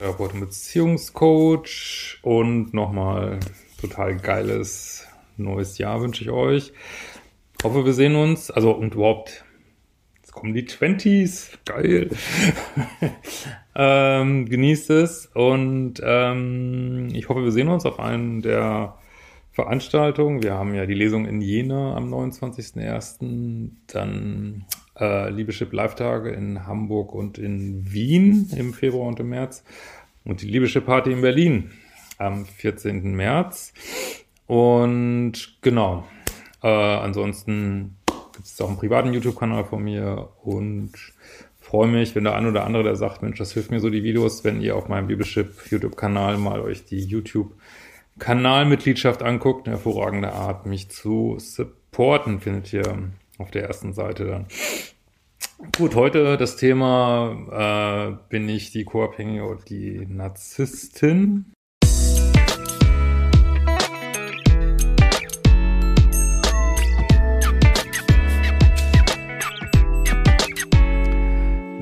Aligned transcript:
Rapport 0.00 0.38
Beziehungscoach 0.38 2.18
und 2.22 2.74
nochmal 2.74 3.38
total 3.80 4.16
geiles 4.16 5.06
neues 5.36 5.78
Jahr 5.78 6.00
wünsche 6.00 6.24
ich 6.24 6.30
euch. 6.30 6.72
Hoffe, 7.62 7.84
wir 7.84 7.92
sehen 7.92 8.16
uns. 8.16 8.50
Also 8.50 8.72
und 8.72 8.94
überhaupt 8.94 9.44
kommen 10.32 10.52
die 10.52 10.64
Twenties. 10.64 11.56
Geil. 11.64 12.10
ähm, 13.76 14.46
genießt 14.46 14.90
es 14.90 15.26
und 15.26 16.02
ähm, 16.04 17.08
ich 17.12 17.28
hoffe, 17.28 17.44
wir 17.44 17.52
sehen 17.52 17.68
uns 17.68 17.86
auf 17.86 18.00
einen 18.00 18.42
der 18.42 18.98
Veranstaltungen. 19.52 20.42
Wir 20.42 20.54
haben 20.54 20.74
ja 20.74 20.86
die 20.86 20.94
Lesung 20.94 21.24
in 21.24 21.40
Jena 21.40 21.94
am 21.96 22.12
29.01. 22.12 23.70
Dann 23.86 24.64
äh, 24.98 25.30
Liebeschip 25.30 25.72
Live-Tage 25.72 26.30
in 26.30 26.66
Hamburg 26.66 27.12
und 27.12 27.38
in 27.38 27.92
Wien 27.92 28.50
im 28.56 28.74
Februar 28.74 29.08
und 29.08 29.20
im 29.20 29.30
März. 29.30 29.64
Und 30.24 30.42
die 30.42 30.46
Liebeschip 30.46 30.86
Party 30.86 31.12
in 31.12 31.20
Berlin 31.20 31.70
am 32.18 32.46
14. 32.46 33.14
März. 33.14 33.72
Und 34.46 35.58
genau. 35.62 36.06
Äh, 36.62 36.68
ansonsten 36.68 37.96
gibt 38.34 38.46
es 38.46 38.60
auch 38.60 38.68
einen 38.68 38.78
privaten 38.78 39.12
YouTube-Kanal 39.12 39.64
von 39.64 39.82
mir 39.82 40.28
und 40.42 40.92
freue 41.60 41.88
mich, 41.88 42.14
wenn 42.14 42.22
der 42.24 42.36
ein 42.36 42.46
oder 42.46 42.64
andere, 42.64 42.82
der 42.82 42.96
sagt, 42.96 43.22
Mensch, 43.22 43.38
das 43.38 43.52
hilft 43.52 43.70
mir 43.70 43.80
so 43.80 43.88
die 43.90 44.02
Videos, 44.02 44.44
wenn 44.44 44.60
ihr 44.60 44.76
auf 44.76 44.88
meinem 44.88 45.06
Bibelship 45.06 45.70
YouTube-Kanal 45.70 46.36
mal 46.38 46.60
euch 46.60 46.84
die 46.84 47.00
YouTube-Kanalmitgliedschaft 47.00 49.22
anguckt. 49.22 49.66
Eine 49.66 49.76
hervorragende 49.76 50.32
Art, 50.32 50.66
mich 50.66 50.90
zu 50.90 51.36
supporten, 51.38 52.40
findet 52.40 52.72
ihr 52.72 52.98
auf 53.38 53.50
der 53.50 53.64
ersten 53.64 53.92
Seite 53.92 54.26
dann. 54.26 54.46
Gut, 55.72 55.94
heute 55.94 56.36
das 56.36 56.56
Thema, 56.56 58.16
äh, 58.16 58.28
bin 58.28 58.48
ich 58.48 58.70
die 58.70 58.84
Co-Abhängige 58.84 59.44
oder 59.44 59.60
die 59.64 60.06
Narzisstin? 60.06 61.52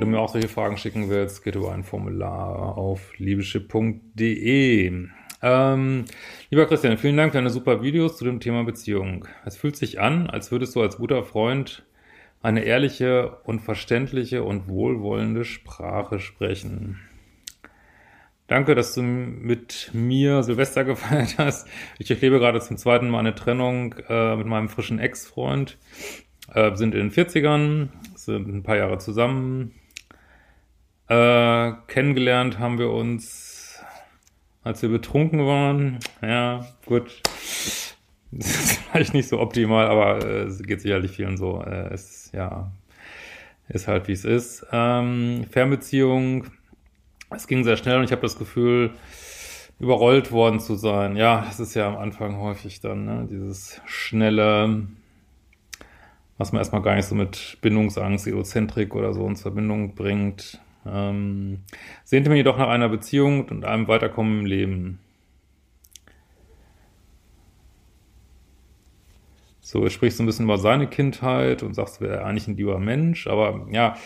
du 0.00 0.06
mir 0.06 0.18
auch 0.18 0.30
solche 0.30 0.48
Fragen 0.48 0.76
schicken 0.76 1.08
willst, 1.10 1.44
geht 1.44 1.54
über 1.54 1.72
ein 1.72 1.84
Formular 1.84 2.76
auf 2.76 3.16
liebeschip.de. 3.18 5.06
Ähm, 5.44 6.04
lieber 6.50 6.66
Christian, 6.66 6.98
vielen 6.98 7.16
Dank 7.16 7.32
für 7.32 7.38
deine 7.38 7.50
super 7.50 7.82
Videos 7.82 8.16
zu 8.16 8.24
dem 8.24 8.40
Thema 8.40 8.64
Beziehung. 8.64 9.26
Es 9.44 9.56
fühlt 9.56 9.76
sich 9.76 10.00
an, 10.00 10.28
als 10.28 10.50
würdest 10.52 10.74
du 10.74 10.82
als 10.82 10.96
guter 10.96 11.24
Freund 11.24 11.84
eine 12.42 12.64
ehrliche 12.64 13.36
und 13.44 13.60
verständliche 13.60 14.42
und 14.42 14.68
wohlwollende 14.68 15.44
Sprache 15.44 16.18
sprechen. 16.18 17.00
Danke, 18.48 18.74
dass 18.74 18.94
du 18.94 19.02
mit 19.02 19.90
mir 19.92 20.42
Silvester 20.42 20.84
gefeiert 20.84 21.36
hast. 21.38 21.68
Ich 21.98 22.10
erlebe 22.10 22.38
gerade 22.38 22.60
zum 22.60 22.76
zweiten 22.76 23.08
Mal 23.08 23.20
eine 23.20 23.34
Trennung 23.34 23.94
äh, 24.08 24.36
mit 24.36 24.46
meinem 24.46 24.68
frischen 24.68 24.98
Ex-Freund. 24.98 25.78
Äh, 26.52 26.74
sind 26.76 26.94
in 26.94 27.08
den 27.08 27.12
40ern, 27.12 27.88
sind 28.14 28.48
ein 28.48 28.62
paar 28.62 28.76
Jahre 28.76 28.98
zusammen, 28.98 29.72
äh, 31.08 31.72
kennengelernt 31.88 32.58
haben 32.58 32.78
wir 32.78 32.90
uns, 32.90 33.82
als 34.62 34.80
wir 34.82 34.88
betrunken 34.88 35.46
waren. 35.46 35.98
Ja, 36.22 36.66
gut. 36.86 37.20
Das 38.32 38.46
ist 38.64 38.78
vielleicht 38.78 39.14
nicht 39.14 39.28
so 39.28 39.40
optimal, 39.40 39.86
aber 39.86 40.24
äh, 40.24 40.42
es 40.44 40.62
geht 40.62 40.80
sicherlich 40.80 41.12
vielen 41.12 41.36
so. 41.36 41.62
Äh, 41.62 41.92
es, 41.92 42.30
ja, 42.32 42.72
ist 43.68 43.88
halt 43.88 44.08
wie 44.08 44.12
es 44.12 44.24
ist. 44.24 44.66
Ähm, 44.72 45.44
Fernbeziehung, 45.50 46.46
es 47.30 47.46
ging 47.46 47.64
sehr 47.64 47.76
schnell 47.76 47.98
und 47.98 48.04
ich 48.04 48.12
habe 48.12 48.22
das 48.22 48.38
Gefühl, 48.38 48.90
überrollt 49.78 50.30
worden 50.30 50.60
zu 50.60 50.76
sein. 50.76 51.16
Ja, 51.16 51.42
das 51.46 51.60
ist 51.60 51.74
ja 51.74 51.88
am 51.88 51.96
Anfang 51.96 52.36
häufig 52.38 52.80
dann, 52.80 53.04
ne? 53.04 53.26
dieses 53.28 53.80
schnelle, 53.84 54.86
was 56.38 56.52
man 56.52 56.60
erstmal 56.60 56.82
gar 56.82 56.94
nicht 56.94 57.06
so 57.06 57.14
mit 57.14 57.58
Bindungsangst, 57.60 58.26
Egozentrik 58.26 58.94
oder 58.94 59.12
so 59.12 59.26
in 59.26 59.36
Verbindung 59.36 59.94
bringt. 59.94 60.60
Ähm, 60.86 61.62
sehnte 62.04 62.30
mich 62.30 62.38
jedoch 62.38 62.58
nach 62.58 62.68
einer 62.68 62.88
Beziehung 62.88 63.46
und 63.48 63.64
einem 63.64 63.88
Weiterkommen 63.88 64.40
im 64.40 64.46
Leben. 64.46 64.98
So, 69.72 69.82
er 69.82 69.88
spricht 69.88 70.18
so 70.18 70.22
ein 70.22 70.26
bisschen 70.26 70.44
über 70.44 70.58
seine 70.58 70.86
Kindheit 70.86 71.62
und 71.62 71.72
sagst, 71.72 72.02
wäre 72.02 72.26
eigentlich 72.26 72.46
ein 72.46 72.58
lieber 72.58 72.78
Mensch, 72.78 73.26
aber 73.26 73.66
ja, 73.70 73.96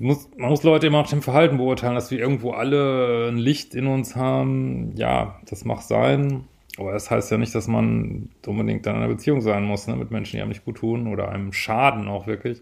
muss, 0.00 0.28
man 0.36 0.50
muss 0.50 0.64
Leute 0.64 0.88
immer 0.88 1.00
nach 1.00 1.10
dem 1.10 1.22
Verhalten 1.22 1.58
beurteilen, 1.58 1.94
dass 1.94 2.10
wir 2.10 2.18
irgendwo 2.18 2.50
alle 2.50 3.28
ein 3.28 3.36
Licht 3.36 3.76
in 3.76 3.86
uns 3.86 4.16
haben. 4.16 4.90
Ja, 4.96 5.38
das 5.48 5.64
mag 5.64 5.82
sein, 5.82 6.48
aber 6.76 6.90
das 6.90 7.08
heißt 7.08 7.30
ja 7.30 7.38
nicht, 7.38 7.54
dass 7.54 7.68
man 7.68 8.30
unbedingt 8.44 8.84
in 8.84 8.96
einer 8.96 9.06
Beziehung 9.06 9.42
sein 9.42 9.62
muss, 9.62 9.86
ne, 9.86 9.94
mit 9.94 10.10
Menschen, 10.10 10.38
die 10.38 10.40
einem 10.42 10.48
nicht 10.48 10.64
gut 10.64 10.78
tun 10.78 11.06
oder 11.06 11.28
einem 11.28 11.52
schaden 11.52 12.08
auch 12.08 12.26
wirklich. 12.26 12.60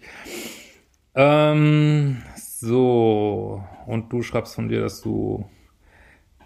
Ähm, 1.14 2.18
so, 2.36 3.64
und 3.86 4.12
du 4.12 4.20
schreibst 4.20 4.54
von 4.54 4.68
dir, 4.68 4.82
dass 4.82 5.00
du 5.00 5.46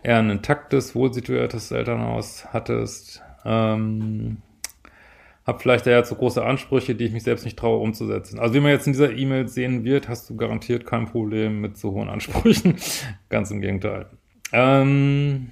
eher 0.04 0.20
ein 0.20 0.30
intaktes, 0.30 0.94
wohlsituiertes 0.94 1.72
Elternhaus 1.72 2.46
hattest. 2.52 3.20
Ähm, 3.44 4.42
hab 5.46 5.60
vielleicht 5.60 5.86
daher 5.86 6.04
zu 6.04 6.14
große 6.14 6.42
Ansprüche, 6.42 6.94
die 6.94 7.04
ich 7.04 7.12
mich 7.12 7.22
selbst 7.22 7.44
nicht 7.44 7.58
traue 7.58 7.78
umzusetzen. 7.78 8.38
Also 8.38 8.54
wie 8.54 8.60
man 8.60 8.70
jetzt 8.70 8.86
in 8.86 8.94
dieser 8.94 9.12
E-Mail 9.12 9.48
sehen 9.48 9.84
wird, 9.84 10.08
hast 10.08 10.28
du 10.30 10.36
garantiert 10.36 10.86
kein 10.86 11.06
Problem 11.06 11.60
mit 11.60 11.76
so 11.76 11.92
hohen 11.92 12.08
Ansprüchen. 12.08 12.76
Ganz 13.28 13.50
im 13.50 13.60
Gegenteil. 13.60 14.06
Ähm, 14.52 15.50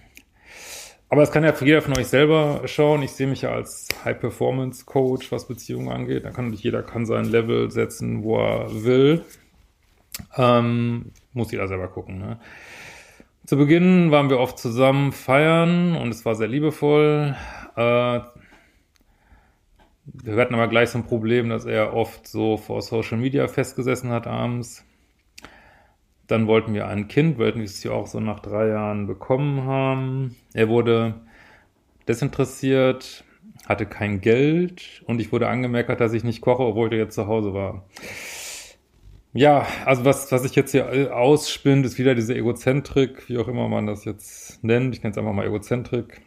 aber 1.11 1.21
das 1.21 1.31
kann 1.31 1.45
ja 1.45 1.53
für 1.53 1.67
jeder 1.67 1.83
von 1.83 1.97
euch 1.99 2.07
selber 2.07 2.63
schauen. 2.65 3.03
Ich 3.03 3.13
sehe 3.13 3.27
mich 3.27 3.43
ja 3.43 3.53
als 3.53 3.89
High-Performance-Coach, 4.03 5.31
was 5.31 5.47
Beziehungen 5.47 5.91
angeht. 5.91 6.25
Da 6.25 6.31
kann 6.31 6.47
natürlich 6.47 6.65
jeder 6.65 6.83
kann 6.83 7.05
sein 7.05 7.27
Level 7.27 7.71
setzen, 7.71 8.23
wo 8.23 8.39
er 8.39 8.85
will. 8.85 9.23
Ähm, 10.39 11.13
muss 11.35 11.53
jeder 11.53 11.69
selber 11.69 11.89
gucken. 11.89 12.19
Ne? 12.19 12.39
Zu 13.45 13.59
Beginn 13.59 14.11
waren 14.11 14.31
wir 14.31 14.39
oft 14.39 14.59
zusammen 14.59 15.13
feiern 15.13 15.97
und 15.97 16.09
es 16.09 16.25
war 16.25 16.35
sehr 16.35 16.49
liebevoll. 16.49 17.37
Äh, 17.77 18.21
wir 20.05 20.37
hatten 20.37 20.55
aber 20.55 20.69
gleich 20.69 20.91
so 20.91 20.99
ein 20.99 21.07
Problem, 21.07 21.49
dass 21.49 21.65
er 21.65 21.95
oft 21.95 22.27
so 22.27 22.57
vor 22.57 22.83
Social 22.83 23.19
Media 23.19 23.47
festgesessen 23.47 24.11
hat 24.11 24.27
abends. 24.27 24.85
Dann 26.27 26.47
wollten 26.47 26.75
wir 26.75 26.87
ein 26.89 27.09
Kind, 27.09 27.39
wollten 27.39 27.59
wir 27.59 27.67
es 27.67 27.83
ja 27.83 27.93
auch 27.93 28.07
so 28.07 28.21
nach 28.21 28.41
drei 28.41 28.69
Jahren 28.69 29.07
bekommen 29.07 29.65
haben. 29.65 30.37
Er 30.55 30.69
wurde 30.69 31.15
desinteressiert, 32.09 33.25
hatte 33.67 33.87
kein 33.87 34.21
Geld 34.21 35.03
und 35.07 35.21
ich 35.21 35.31
wurde 35.31 35.49
angemerkt, 35.49 36.01
dass 36.01 36.13
ich 36.13 36.25
nicht 36.25 36.41
koche, 36.41 36.63
obwohl 36.63 36.93
er 36.93 36.99
jetzt 36.99 37.15
zu 37.15 37.27
Hause 37.27 37.55
war. 37.55 37.85
Ja, 39.35 39.67
also 39.87 40.05
was, 40.05 40.31
was 40.31 40.45
ich 40.45 40.55
jetzt 40.57 40.73
hier 40.73 41.17
ausspinnt, 41.17 41.87
ist 41.87 41.99
wieder 41.99 42.15
diese 42.15 42.35
Egozentrik, 42.35 43.29
wie 43.29 43.39
auch 43.39 43.49
immer 43.49 43.69
man 43.69 43.87
das 43.87 44.05
jetzt 44.05 44.63
nennt. 44.63 44.95
Ich 44.95 45.03
nenne 45.03 45.13
es 45.13 45.19
einfach 45.19 45.33
mal 45.33 45.47
Egozentrik. 45.47 46.21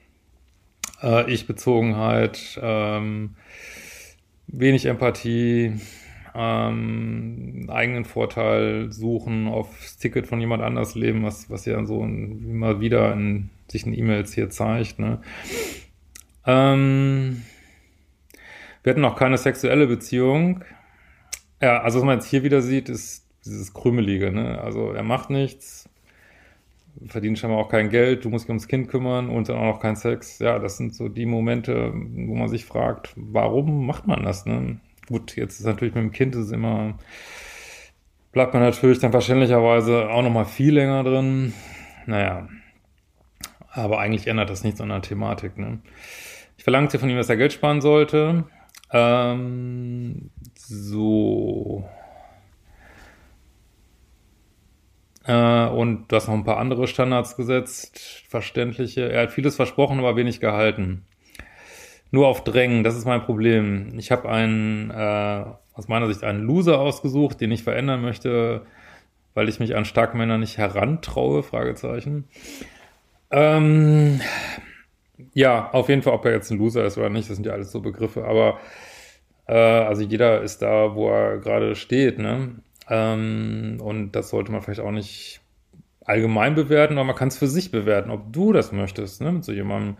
Äh, 1.06 1.32
Ich-Bezogenheit, 1.32 2.60
ähm, 2.62 3.36
wenig 4.48 4.86
Empathie, 4.86 5.80
ähm, 6.34 7.70
eigenen 7.70 8.06
Vorteil 8.06 8.92
suchen, 8.92 9.48
aufs 9.48 9.98
Ticket 9.98 10.28
von 10.28 10.42
jemand 10.42 10.64
anders 10.64 10.96
leben, 10.96 11.24
was, 11.24 11.50
was 11.50 11.66
ja 11.66 11.86
so 11.86 12.04
immer 12.04 12.82
wieder 12.82 13.14
in 13.14 13.52
sich 13.70 13.86
in 13.86 13.94
E-Mails 13.94 14.34
hier 14.34 14.50
zeigt. 14.50 15.00
Ne? 15.00 15.22
Ähm, 16.46 17.44
wir 18.84 18.92
hatten 18.92 19.02
noch 19.02 19.16
keine 19.16 19.38
sexuelle 19.38 19.88
Beziehung. 19.88 20.64
Ja, 21.62 21.82
also 21.82 22.00
was 22.00 22.06
man 22.06 22.18
jetzt 22.18 22.30
hier 22.30 22.44
wieder 22.44 22.62
sieht, 22.62 22.90
ist 22.90 23.26
dieses 23.46 23.74
Krümelige, 23.74 24.32
ne? 24.32 24.60
Also 24.62 24.92
er 24.92 25.04
macht 25.04 25.30
nichts, 25.30 25.88
verdient 27.08 27.40
scheinbar 27.40 27.60
auch 27.60 27.70
kein 27.70 27.90
Geld, 27.90 28.26
du 28.26 28.30
musst 28.30 28.46
dich 28.46 28.50
ums 28.50 28.68
Kind 28.68 28.88
kümmern 28.88 29.30
und 29.30 29.50
dann 29.50 29.58
auch 29.58 29.76
noch 29.76 29.80
kein 29.80 29.96
Sex. 29.96 30.40
Ja, 30.40 30.60
das 30.60 30.78
sind 30.78 30.96
so 30.96 31.10
die 31.10 31.26
Momente, 31.26 31.92
wo 31.94 32.36
man 32.36 32.48
sich 32.48 32.66
fragt, 32.66 33.14
warum 33.16 33.86
macht 33.86 34.08
man 34.08 34.24
das, 34.24 34.46
ne? 34.46 34.80
Gut, 35.08 35.36
jetzt 35.36 35.60
ist 35.60 35.66
natürlich 35.66 35.94
mit 35.94 36.04
dem 36.04 36.12
Kind 36.12 36.36
ist 36.36 36.52
immer 36.52 36.96
bleibt 38.36 38.54
man 38.54 38.62
natürlich 38.62 39.00
dann 39.00 39.14
wahrscheinlicherweise 39.14 40.10
auch 40.10 40.22
nochmal 40.22 40.44
viel 40.44 40.74
länger 40.74 41.06
drin. 41.06 41.54
Naja, 42.06 42.50
aber 43.72 44.00
eigentlich 44.00 44.28
ändert 44.28 44.50
das 44.50 44.66
nichts 44.66 44.82
an 44.82 44.90
der 44.90 45.02
Thematik. 45.02 45.58
Ne? 45.58 45.80
Ich 46.58 46.66
verlangte 46.66 47.00
von 47.00 47.10
ihm, 47.10 47.16
dass 47.16 47.30
er 47.30 47.38
Geld 47.38 47.54
sparen 47.54 47.80
sollte. 47.80 48.44
Ähm, 48.92 50.32
so. 50.54 51.88
Äh, 55.26 55.68
und 55.68 56.06
du 56.08 56.16
hast 56.16 56.28
noch 56.28 56.36
ein 56.36 56.44
paar 56.44 56.58
andere 56.58 56.88
Standards 56.88 57.36
gesetzt, 57.36 58.24
verständliche. 58.30 59.12
Er 59.12 59.24
hat 59.24 59.32
vieles 59.32 59.56
versprochen, 59.56 60.00
aber 60.00 60.16
wenig 60.16 60.40
gehalten. 60.40 61.06
Nur 62.12 62.28
auf 62.28 62.44
Drängen, 62.44 62.84
das 62.84 62.96
ist 62.96 63.06
mein 63.06 63.24
Problem. 63.24 63.98
Ich 63.98 64.12
habe 64.12 64.30
einen, 64.30 64.92
äh, 64.92 65.44
aus 65.74 65.88
meiner 65.88 66.08
Sicht 66.08 66.24
einen 66.24 66.44
Loser 66.44 66.80
ausgesucht, 66.80 67.42
den 67.42 67.52
ich 67.52 67.64
verändern 67.64 68.02
möchte, 68.02 68.62
weil 69.34 69.50
ich 69.50 69.60
mich 69.60 69.76
an 69.76 69.86
Starkmänner 69.86 70.38
nicht 70.38 70.58
herantraue, 70.58 71.44
Fragezeichen. 71.44 72.26
Ähm, 73.32 74.22
ja, 75.34 75.70
auf 75.72 75.90
jeden 75.90 76.04
Fall, 76.04 76.14
ob 76.14 76.26
er 76.26 76.32
jetzt 76.32 76.52
ein 76.52 76.58
Loser 76.58 76.86
ist 76.86 76.98
oder 76.98 77.10
nicht, 77.10 77.30
das 77.30 77.36
sind 77.36 77.46
ja 77.46 77.54
alles 77.54 77.72
so 77.72 77.82
Begriffe, 77.82 78.26
aber 78.26 78.60
äh, 79.48 79.54
also 79.54 80.04
jeder 80.04 80.42
ist 80.42 80.62
da, 80.62 80.96
wo 80.96 81.10
er 81.10 81.40
gerade 81.40 81.76
steht, 81.76 82.20
ne? 82.20 82.56
Ähm, 82.90 83.78
und 83.82 84.14
das 84.14 84.30
sollte 84.30 84.52
man 84.52 84.62
vielleicht 84.62 84.82
auch 84.82 84.92
nicht 84.92 85.42
allgemein 86.06 86.56
bewerten, 86.56 86.98
aber 86.98 87.06
man 87.06 87.16
kann 87.16 87.30
es 87.30 87.38
für 87.38 87.48
sich 87.48 87.72
bewerten, 87.72 88.12
ob 88.12 88.32
du 88.32 88.54
das 88.54 88.72
möchtest, 88.72 89.22
ne? 89.22 89.32
Mit 89.32 89.44
so 89.44 89.52
jemandem 89.52 89.98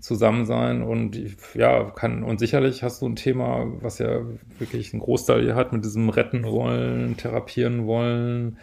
zusammen 0.00 0.46
sein 0.46 0.82
und 0.82 1.18
ja, 1.54 1.90
kann, 1.90 2.22
und 2.22 2.40
sicherlich 2.40 2.82
hast 2.82 3.02
du 3.02 3.06
ein 3.06 3.16
Thema, 3.16 3.66
was 3.80 3.98
ja 3.98 4.20
wirklich 4.58 4.92
einen 4.92 5.02
Großteil 5.02 5.42
hier 5.42 5.56
hat, 5.56 5.72
mit 5.72 5.84
diesem 5.84 6.08
Retten 6.08 6.44
wollen, 6.44 7.16
therapieren 7.16 7.86
wollen, 7.86 8.58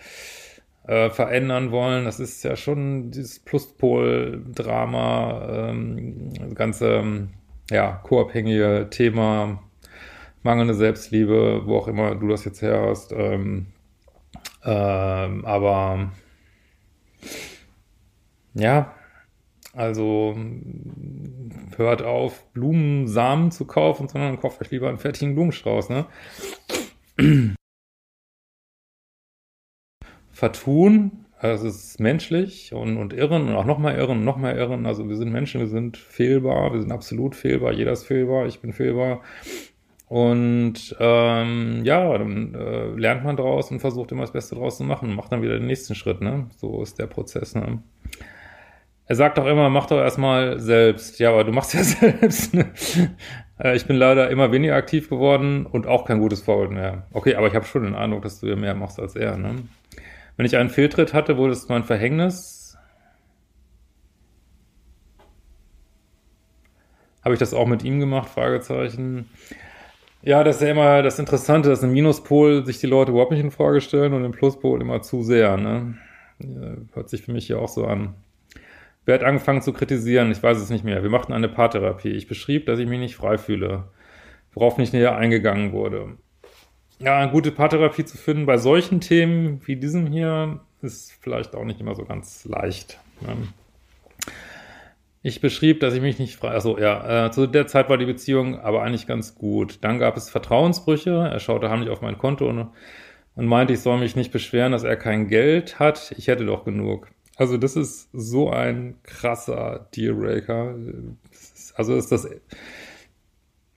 äh, 0.87 1.09
verändern 1.09 1.71
wollen. 1.71 2.05
Das 2.05 2.19
ist 2.19 2.43
ja 2.43 2.55
schon 2.55 3.11
dieses 3.11 3.39
Pluspol-Drama, 3.39 5.69
ähm, 5.69 6.55
ganze, 6.55 7.27
ja, 7.69 8.01
co-abhängige 8.03 8.87
Thema, 8.89 9.61
mangelnde 10.47 10.73
Selbstliebe, 10.73 11.63
wo 11.65 11.77
auch 11.77 11.89
immer 11.89 12.15
du 12.15 12.29
das 12.29 12.45
jetzt 12.45 12.61
her 12.61 12.81
hast. 12.87 13.11
Ähm, 13.11 13.67
ähm, 14.63 15.43
aber 15.45 16.11
ja, 18.53 18.95
also 19.73 20.35
hört 21.75 22.01
auf, 22.01 22.51
Blumensamen 22.53 23.51
zu 23.51 23.65
kaufen, 23.65 24.07
sondern 24.07 24.39
kauft 24.39 24.61
euch 24.61 24.71
lieber 24.71 24.87
einen 24.87 24.97
fertigen 24.97 25.35
Blumenstrauß, 25.35 25.89
ne? 25.89 26.05
Vertun, 30.31 31.25
also 31.39 31.67
es 31.67 31.75
ist 31.75 31.99
menschlich 31.99 32.73
und, 32.73 32.97
und 32.97 33.13
irren 33.13 33.49
und 33.49 33.55
auch 33.55 33.65
nochmal 33.65 33.95
irren 33.97 34.19
und 34.19 34.25
nochmal 34.25 34.55
irren. 34.57 34.85
Also 34.85 35.07
wir 35.09 35.17
sind 35.17 35.31
Menschen, 35.31 35.59
wir 35.59 35.67
sind 35.67 35.97
fehlbar, 35.97 36.73
wir 36.73 36.81
sind 36.81 36.91
absolut 36.91 37.35
fehlbar, 37.35 37.73
jeder 37.73 37.91
ist 37.91 38.05
fehlbar, 38.05 38.47
ich 38.47 38.59
bin 38.61 38.71
fehlbar. 38.73 39.21
Und 40.07 40.95
ähm, 40.99 41.81
ja, 41.83 42.17
dann 42.17 42.55
äh, 42.55 42.87
lernt 42.95 43.25
man 43.25 43.35
draus 43.35 43.71
und 43.71 43.81
versucht 43.81 44.11
immer 44.13 44.21
das 44.21 44.31
Beste 44.31 44.55
draus 44.55 44.77
zu 44.77 44.83
machen, 44.83 45.13
macht 45.13 45.33
dann 45.33 45.41
wieder 45.41 45.57
den 45.57 45.67
nächsten 45.67 45.95
Schritt, 45.95 46.21
ne? 46.21 46.47
So 46.57 46.81
ist 46.81 46.97
der 46.97 47.07
Prozess, 47.07 47.55
ne? 47.55 47.83
Er 49.09 49.15
sagt 49.15 49.39
auch 49.39 49.45
immer, 49.45 49.69
mach 49.69 49.87
doch 49.87 49.99
erstmal 49.99 50.59
selbst. 50.59 51.19
Ja, 51.19 51.29
aber 51.29 51.45
du 51.45 51.51
machst 51.51 51.73
ja 51.73 51.83
selbst. 51.83 52.53
Ne? 52.53 52.73
Äh, 53.57 53.75
ich 53.75 53.85
bin 53.85 53.95
leider 53.95 54.29
immer 54.29 54.51
weniger 54.51 54.75
aktiv 54.75 55.09
geworden 55.09 55.65
und 55.65 55.87
auch 55.87 56.05
kein 56.05 56.19
gutes 56.19 56.41
Vorbild 56.41 56.71
mehr. 56.71 57.07
Okay, 57.13 57.35
aber 57.35 57.47
ich 57.47 57.55
habe 57.55 57.65
schon 57.65 57.83
den 57.83 57.95
Eindruck, 57.95 58.23
dass 58.23 58.41
du 58.41 58.47
ja 58.47 58.55
mehr 58.55 58.75
machst 58.75 58.99
als 58.99 59.15
er. 59.15 59.37
Ne? 59.37 59.55
Wenn 60.35 60.45
ich 60.45 60.57
einen 60.57 60.69
Fehltritt 60.69 61.13
hatte, 61.13 61.37
wurde 61.37 61.53
es 61.53 61.69
mein 61.69 61.83
Verhängnis. 61.83 62.77
Habe 67.23 67.33
ich 67.33 67.39
das 67.39 67.53
auch 67.53 67.67
mit 67.67 67.83
ihm 67.83 67.99
gemacht? 67.99 68.29
Fragezeichen. 68.29 69.29
Ja, 70.21 70.43
das 70.43 70.57
ist 70.57 70.61
ja 70.63 70.69
immer 70.69 71.03
das 71.03 71.19
Interessante, 71.19 71.69
dass 71.69 71.83
im 71.83 71.93
Minuspol 71.93 72.65
sich 72.65 72.79
die 72.79 72.87
Leute 72.87 73.11
überhaupt 73.11 73.31
nicht 73.31 73.43
in 73.43 73.51
Frage 73.51 73.81
stellen 73.81 74.13
und 74.13 74.25
im 74.25 74.31
Pluspol 74.31 74.81
immer 74.81 75.01
zu 75.01 75.23
sehr. 75.23 75.57
Ne? 75.57 75.95
Hört 76.93 77.09
sich 77.09 77.21
für 77.21 77.31
mich 77.31 77.47
hier 77.47 77.59
auch 77.59 77.69
so 77.69 77.85
an. 77.85 78.15
Wer 79.05 79.15
hat 79.15 79.23
angefangen 79.23 79.61
zu 79.61 79.71
kritisieren? 79.71 80.31
Ich 80.31 80.43
weiß 80.43 80.57
es 80.57 80.69
nicht 80.69 80.83
mehr. 80.83 81.01
Wir 81.01 81.09
machten 81.09 81.33
eine 81.33 81.47
Paartherapie. 81.47 82.09
Ich 82.09 82.27
beschrieb, 82.27 82.65
dass 82.65 82.79
ich 82.79 82.87
mich 82.87 82.99
nicht 82.99 83.15
frei 83.15 83.37
fühle, 83.37 83.85
worauf 84.53 84.77
nicht 84.77 84.91
näher 84.91 85.15
eingegangen 85.15 85.71
wurde. 85.71 86.17
Ja, 86.99 87.19
eine 87.19 87.31
gute 87.31 87.51
Paartherapie 87.51 88.05
zu 88.05 88.17
finden 88.17 88.45
bei 88.45 88.57
solchen 88.57 88.99
Themen 88.99 89.61
wie 89.65 89.75
diesem 89.75 90.07
hier 90.07 90.59
ist 90.81 91.13
vielleicht 91.21 91.55
auch 91.55 91.63
nicht 91.63 91.79
immer 91.79 91.95
so 91.95 92.05
ganz 92.05 92.43
leicht. 92.45 92.99
Ne? 93.21 93.47
Ich 95.27 95.41
beschrieb, 95.41 95.81
dass 95.81 95.93
ich 95.93 95.99
mich 95.99 96.19
nicht 96.19 96.37
frei, 96.37 96.51
also 96.51 96.79
ja, 96.79 97.25
äh, 97.25 97.31
zu 97.31 97.47
der 97.47 97.67
Zeit 97.67 97.89
war 97.89 97.97
die 97.97 98.05
Beziehung 98.05 98.61
aber 98.61 98.83
eigentlich 98.83 99.07
ganz 99.07 99.35
gut. 99.35 99.79
Dann 99.81 99.99
gab 99.99 100.15
es 100.15 100.29
Vertrauensbrüche. 100.29 101.11
Er 101.11 101.39
schaute 101.41 101.69
heimlich 101.69 101.89
auf 101.89 101.99
mein 101.99 102.17
Konto 102.17 102.47
und, 102.47 102.69
und 103.35 103.45
meinte, 103.45 103.73
ich 103.73 103.81
soll 103.81 103.99
mich 103.99 104.15
nicht 104.15 104.31
beschweren, 104.31 104.71
dass 104.71 104.85
er 104.85 104.95
kein 104.95 105.27
Geld 105.27 105.79
hat. 105.79 106.13
Ich 106.17 106.29
hätte 106.29 106.45
doch 106.45 106.63
genug. 106.63 107.09
Also 107.35 107.57
das 107.57 107.75
ist 107.75 108.07
so 108.13 108.51
ein 108.51 108.99
krasser 109.03 109.89
Dealbreaker. 109.93 110.75
Also 111.75 111.95
ist 111.97 112.13
das 112.13 112.29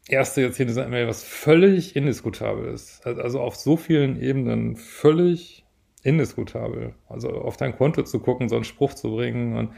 erste 0.06 0.42
jetzt 0.42 0.56
hier 0.56 0.66
in 0.66 0.68
dieser 0.68 0.86
E-Mail, 0.86 1.08
was 1.08 1.24
völlig 1.24 1.96
indiskutabel 1.96 2.72
ist. 2.72 3.04
Also 3.04 3.40
auf 3.40 3.56
so 3.56 3.76
vielen 3.76 4.22
Ebenen 4.22 4.76
völlig 4.76 5.64
indiskutabel. 6.04 6.94
Also 7.08 7.30
auf 7.30 7.56
dein 7.56 7.76
Konto 7.76 8.04
zu 8.04 8.20
gucken, 8.20 8.48
so 8.48 8.54
einen 8.54 8.64
Spruch 8.64 8.94
zu 8.94 9.10
bringen 9.10 9.56
und 9.56 9.72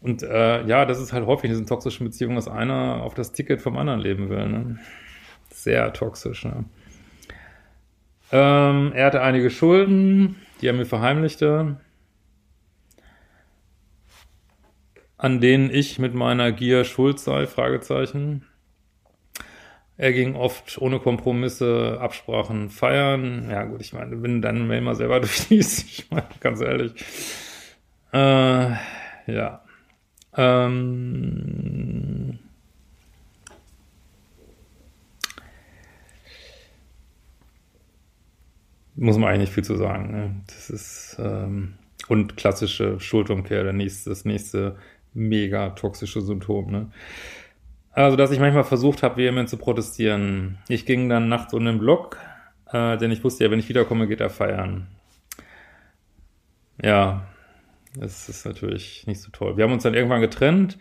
und 0.00 0.22
äh, 0.22 0.64
ja, 0.66 0.84
das 0.86 1.00
ist 1.00 1.12
halt 1.12 1.26
häufig 1.26 1.44
in 1.44 1.50
diesen 1.50 1.66
toxischen 1.66 2.06
Beziehungen, 2.06 2.36
dass 2.36 2.48
einer 2.48 3.02
auf 3.02 3.14
das 3.14 3.32
Ticket 3.32 3.60
vom 3.60 3.76
anderen 3.76 4.00
leben 4.00 4.30
will. 4.30 4.46
Ne? 4.48 4.78
Sehr 5.50 5.92
toxisch. 5.92 6.44
Ne? 6.44 6.64
Ähm, 8.32 8.92
er 8.94 9.06
hatte 9.06 9.22
einige 9.22 9.50
Schulden, 9.50 10.36
die 10.60 10.68
er 10.68 10.72
mir 10.72 10.86
verheimlichte. 10.86 11.76
an 15.20 15.40
denen 15.40 15.70
ich 15.70 15.98
mit 15.98 16.14
meiner 16.14 16.50
Gier 16.50 16.84
schuld 16.84 17.20
sei, 17.20 17.46
Fragezeichen. 17.46 18.46
Er 19.98 20.14
ging 20.14 20.34
oft 20.34 20.78
ohne 20.80 20.98
Kompromisse, 20.98 21.98
Absprachen 22.00 22.70
feiern. 22.70 23.50
Ja 23.50 23.64
gut, 23.64 23.82
ich 23.82 23.92
meine, 23.92 24.22
wenn 24.22 24.40
Mail 24.66 24.80
mal 24.80 24.94
selber 24.94 25.20
durchliest, 25.20 25.84
ich 25.86 26.10
meine, 26.10 26.26
ganz 26.40 26.62
ehrlich. 26.62 26.94
Äh, 28.14 28.70
ja. 29.26 29.59
Ähm, 30.36 32.38
muss 38.96 39.16
man 39.16 39.28
eigentlich 39.28 39.40
nicht 39.40 39.54
viel 39.54 39.64
zu 39.64 39.76
sagen. 39.76 40.12
Ne? 40.12 40.36
Das 40.46 40.70
ist 40.70 41.16
ähm, 41.18 41.74
und 42.08 42.36
klassische 42.36 43.00
Schuldumkehr, 43.00 43.64
der 43.64 43.72
nächste, 43.72 44.10
das 44.10 44.24
nächste 44.24 44.76
mega 45.14 45.70
toxische 45.70 46.20
Symptom, 46.20 46.70
ne? 46.70 46.90
Also, 47.92 48.16
dass 48.16 48.30
ich 48.30 48.38
manchmal 48.38 48.64
versucht 48.64 49.02
habe, 49.02 49.16
vehement 49.16 49.48
zu 49.48 49.56
protestieren. 49.56 50.58
Ich 50.68 50.86
ging 50.86 51.08
dann 51.08 51.28
nachts 51.28 51.52
um 51.54 51.64
den 51.64 51.78
Block, 51.78 52.18
äh, 52.72 52.96
denn 52.98 53.10
ich 53.10 53.24
wusste 53.24 53.44
ja, 53.44 53.50
wenn 53.50 53.58
ich 53.58 53.68
wiederkomme, 53.68 54.06
geht 54.06 54.20
er 54.20 54.30
feiern. 54.30 54.86
Ja, 56.82 57.26
das 57.94 58.28
ist 58.28 58.46
natürlich 58.46 59.06
nicht 59.06 59.20
so 59.20 59.30
toll. 59.30 59.56
Wir 59.56 59.64
haben 59.64 59.72
uns 59.72 59.82
dann 59.82 59.94
irgendwann 59.94 60.20
getrennt. 60.20 60.78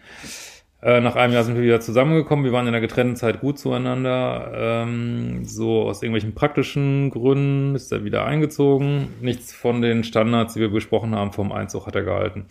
Äh, 0.82 1.02
nach 1.02 1.16
einem 1.16 1.34
Jahr 1.34 1.44
sind 1.44 1.56
wir 1.56 1.64
wieder 1.64 1.82
zusammengekommen. 1.82 2.46
Wir 2.46 2.54
waren 2.54 2.66
in 2.66 2.72
der 2.72 2.82
getrennten 2.82 3.18
Zeit 3.18 3.42
gut 3.42 3.60
zueinander. 3.60 4.52
Ähm, 4.56 5.44
so 5.44 5.84
aus 5.84 6.02
irgendwelchen 6.02 6.36
praktischen 6.36 7.10
Gründen 7.10 7.76
ist 7.76 7.92
er 7.92 8.06
wieder 8.06 8.26
eingezogen. 8.26 9.10
Nichts 9.22 9.54
von 9.54 9.82
den 9.82 10.04
Standards, 10.04 10.54
die 10.54 10.62
wir 10.62 10.70
besprochen 10.70 11.16
haben, 11.16 11.34
vom 11.34 11.52
Einzug 11.52 11.86
hat 11.86 11.96
er 11.96 12.04
gehalten. 12.04 12.46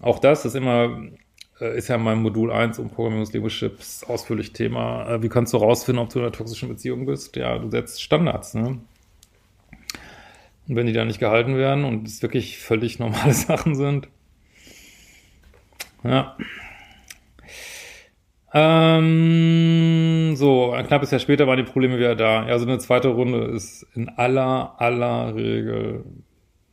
Auch 0.00 0.20
das 0.20 0.44
ist 0.44 0.54
immer, 0.54 1.02
äh, 1.60 1.76
ist 1.76 1.88
ja 1.88 1.96
in 1.96 2.02
meinem 2.02 2.22
Modul 2.22 2.52
1 2.52 2.78
um 2.78 2.88
Programmierungsleaderships 2.88 4.04
ausführlich 4.04 4.52
Thema. 4.52 5.08
Äh, 5.08 5.22
wie 5.22 5.28
kannst 5.28 5.52
du 5.52 5.56
rausfinden, 5.56 6.04
ob 6.04 6.10
du 6.10 6.20
in 6.20 6.26
einer 6.26 6.32
toxischen 6.32 6.68
Beziehung 6.68 7.04
bist? 7.04 7.34
Ja, 7.34 7.58
du 7.58 7.68
setzt 7.68 8.00
Standards, 8.00 8.54
ne? 8.54 8.78
Und 10.70 10.76
wenn 10.76 10.86
die 10.86 10.92
da 10.92 11.04
nicht 11.04 11.18
gehalten 11.18 11.56
werden 11.56 11.84
und 11.84 12.06
es 12.06 12.22
wirklich 12.22 12.58
völlig 12.58 13.00
normale 13.00 13.32
Sachen 13.34 13.74
sind, 13.74 14.06
ja. 16.04 16.36
Ähm, 18.54 20.36
so, 20.36 20.70
ein 20.70 20.86
knappes 20.86 21.10
Jahr 21.10 21.18
später 21.18 21.48
waren 21.48 21.56
die 21.56 21.64
Probleme 21.64 21.98
wieder 21.98 22.14
da. 22.14 22.46
Ja, 22.46 22.56
so 22.60 22.66
eine 22.66 22.78
zweite 22.78 23.08
Runde 23.08 23.46
ist 23.46 23.84
in 23.96 24.10
aller, 24.10 24.80
aller 24.80 25.34
Regel 25.34 26.04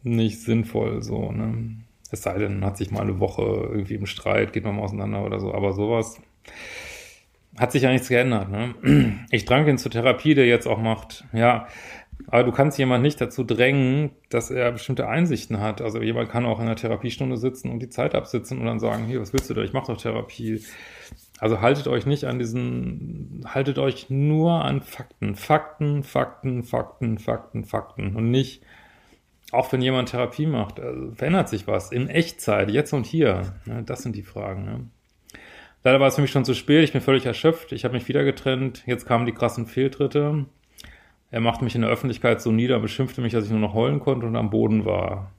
nicht 0.04 0.42
sinnvoll, 0.42 1.02
so, 1.02 1.32
ne? 1.32 1.78
Es 2.12 2.22
sei 2.22 2.38
denn, 2.38 2.64
hat 2.64 2.78
sich 2.78 2.92
mal 2.92 3.02
eine 3.02 3.20
Woche 3.20 3.42
irgendwie 3.42 3.96
im 3.96 4.06
Streit, 4.06 4.54
geht 4.54 4.64
man 4.64 4.76
mal 4.76 4.84
auseinander 4.84 5.26
oder 5.26 5.40
so. 5.40 5.56
Aber 5.56 5.74
sowas 5.74 6.22
hat 7.58 7.72
sich 7.72 7.82
ja 7.82 7.92
nichts 7.92 8.10
geändert. 8.10 8.50
Ne? 8.50 9.26
Ich 9.32 9.46
drang 9.46 9.68
ihn 9.68 9.80
zur 9.80 9.92
Therapie, 9.92 10.36
der 10.36 10.46
jetzt 10.46 10.68
auch 10.68 10.80
macht. 10.80 11.26
Ja, 11.34 11.68
Aber 12.26 12.44
du 12.44 12.52
kannst 12.52 12.78
jemand 12.78 13.04
nicht 13.04 13.22
dazu 13.22 13.44
drängen, 13.44 14.12
dass 14.30 14.50
er 14.50 14.72
bestimmte 14.72 15.08
Einsichten 15.08 15.60
hat. 15.60 15.82
Also 15.82 16.02
jemand 16.02 16.30
kann 16.30 16.46
auch 16.46 16.60
in 16.60 16.66
einer 16.66 16.76
Therapiestunde 16.76 17.38
sitzen 17.38 17.70
und 17.72 17.80
die 17.80 17.90
Zeit 17.90 18.16
absitzen 18.16 18.60
und 18.60 18.66
dann 18.66 18.80
sagen, 18.80 19.06
hier, 19.06 19.22
was 19.22 19.34
willst 19.34 19.50
du 19.50 19.54
da? 19.54 19.62
Ich 19.62 19.74
mach 19.74 19.86
doch 19.86 19.98
Therapie. 19.98 20.62
Also 21.40 21.62
haltet 21.62 21.88
euch 21.88 22.06
nicht 22.06 22.26
an 22.26 22.40
diesen, 22.40 23.46
haltet 23.46 23.78
euch 23.78 24.10
nur 24.10 24.66
an 24.66 24.82
Fakten. 24.82 25.36
Fakten, 25.36 26.04
Fakten, 26.04 26.64
Fakten, 26.64 27.18
Fakten, 27.20 27.64
Fakten. 27.64 28.16
Und 28.16 28.32
nicht, 28.32 28.64
auch 29.52 29.72
wenn 29.72 29.82
jemand 29.82 30.10
Therapie 30.10 30.48
macht, 30.48 30.80
also 30.80 31.12
verändert 31.12 31.48
sich 31.48 31.68
was 31.68 31.92
in 31.92 32.10
Echtzeit, 32.10 32.72
jetzt 32.72 32.92
und 32.94 33.06
hier. 33.06 33.54
Das 33.86 34.02
sind 34.02 34.16
die 34.16 34.24
Fragen. 34.24 34.66
Ne? 34.66 34.90
Leider 35.84 36.00
war 36.02 36.08
es 36.08 36.16
für 36.16 36.22
mich 36.22 36.32
schon 36.32 36.44
zu 36.44 36.56
spät. 36.56 36.84
Ich 36.84 36.92
bin 36.92 37.02
völlig 37.02 37.26
erschöpft. 37.26 37.72
Ich 37.72 37.86
habe 37.86 37.94
mich 37.94 38.10
wieder 38.10 38.26
getrennt. 38.26 38.84
Jetzt 38.86 39.06
kamen 39.06 39.26
die 39.26 39.32
krassen 39.32 39.68
Fehltritte. 39.68 40.46
Er 41.30 41.42
machte 41.42 41.64
mich 41.64 41.76
in 41.76 41.82
der 41.82 41.90
Öffentlichkeit 41.90 42.42
so 42.42 42.52
nieder, 42.52 42.80
beschimpfte 42.80 43.22
mich, 43.22 43.34
dass 43.34 43.46
ich 43.46 43.52
nur 43.52 43.60
noch 43.60 43.74
heulen 43.74 44.00
konnte 44.00 44.26
und 44.26 44.36
am 44.36 44.50
Boden 44.50 44.86
war. 44.86 45.32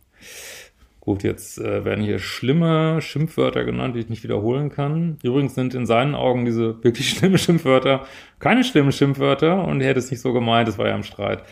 Gut, 1.00 1.22
jetzt 1.22 1.58
äh, 1.58 1.86
werden 1.86 2.04
hier 2.04 2.18
schlimme 2.18 3.00
Schimpfwörter 3.00 3.64
genannt, 3.64 3.94
die 3.94 4.00
ich 4.00 4.10
nicht 4.10 4.24
wiederholen 4.24 4.68
kann. 4.68 5.16
Übrigens 5.22 5.54
sind 5.54 5.74
in 5.74 5.86
seinen 5.86 6.14
Augen 6.14 6.44
diese 6.44 6.84
wirklich 6.84 7.08
schlimmen 7.16 7.38
Schimpfwörter 7.38 8.04
keine 8.38 8.62
schlimmen 8.62 8.92
Schimpfwörter 8.92 9.66
und 9.66 9.80
er 9.80 9.88
hätte 9.88 10.00
es 10.00 10.10
nicht 10.10 10.20
so 10.20 10.34
gemeint, 10.34 10.68
es 10.68 10.76
war 10.76 10.86
ja 10.86 10.94
im 10.94 11.04
Streit. 11.04 11.42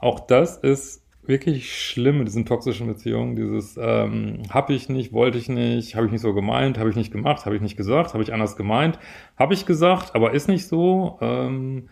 Auch 0.00 0.18
das 0.18 0.56
ist 0.56 1.04
wirklich 1.24 1.72
schlimm 1.80 2.20
in 2.20 2.24
diesen 2.24 2.46
toxischen 2.46 2.88
Beziehungen. 2.88 3.36
Dieses 3.36 3.78
ähm, 3.80 4.42
habe 4.50 4.72
ich 4.72 4.88
nicht, 4.88 5.12
wollte 5.12 5.38
ich 5.38 5.48
nicht, 5.48 5.94
habe 5.94 6.06
ich 6.06 6.12
nicht 6.12 6.22
so 6.22 6.34
gemeint, 6.34 6.78
habe 6.78 6.90
ich 6.90 6.96
nicht 6.96 7.12
gemacht, 7.12 7.44
habe 7.44 7.54
ich 7.54 7.62
nicht 7.62 7.76
gesagt, 7.76 8.14
habe 8.14 8.22
ich 8.24 8.32
anders 8.32 8.56
gemeint, 8.56 8.98
habe 9.36 9.54
ich 9.54 9.66
gesagt, 9.66 10.16
aber 10.16 10.32
ist 10.32 10.48
nicht 10.48 10.66
so. 10.66 11.18
Ähm, 11.20 11.88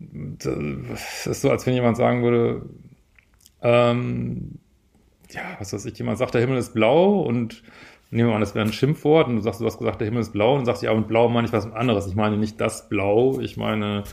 das 0.00 1.26
ist 1.26 1.42
so, 1.42 1.50
als 1.50 1.66
wenn 1.66 1.74
jemand 1.74 1.96
sagen 1.96 2.22
würde, 2.22 2.62
ähm, 3.62 4.58
ja, 5.30 5.42
was 5.58 5.72
weiß 5.72 5.84
ich, 5.84 5.98
jemand 5.98 6.18
sagt, 6.18 6.34
der 6.34 6.40
Himmel 6.40 6.58
ist 6.58 6.72
blau 6.72 7.20
und 7.20 7.62
nehmen 8.10 8.30
wir 8.30 8.34
an, 8.34 8.40
das 8.40 8.54
wäre 8.54 8.64
ein 8.64 8.72
Schimpfwort 8.72 9.28
und 9.28 9.36
du 9.36 9.42
sagst, 9.42 9.60
du 9.60 9.66
hast 9.66 9.78
gesagt, 9.78 10.00
der 10.00 10.06
Himmel 10.06 10.22
ist 10.22 10.32
blau 10.32 10.56
und 10.56 10.64
sagst, 10.64 10.82
ja, 10.82 10.94
mit 10.94 11.08
blau 11.08 11.28
meine 11.28 11.46
ich 11.46 11.52
was 11.52 11.70
anderes. 11.72 12.06
Ich 12.06 12.16
meine 12.16 12.36
nicht 12.36 12.60
das 12.60 12.88
Blau, 12.88 13.38
ich 13.40 13.56
meine 13.56 14.04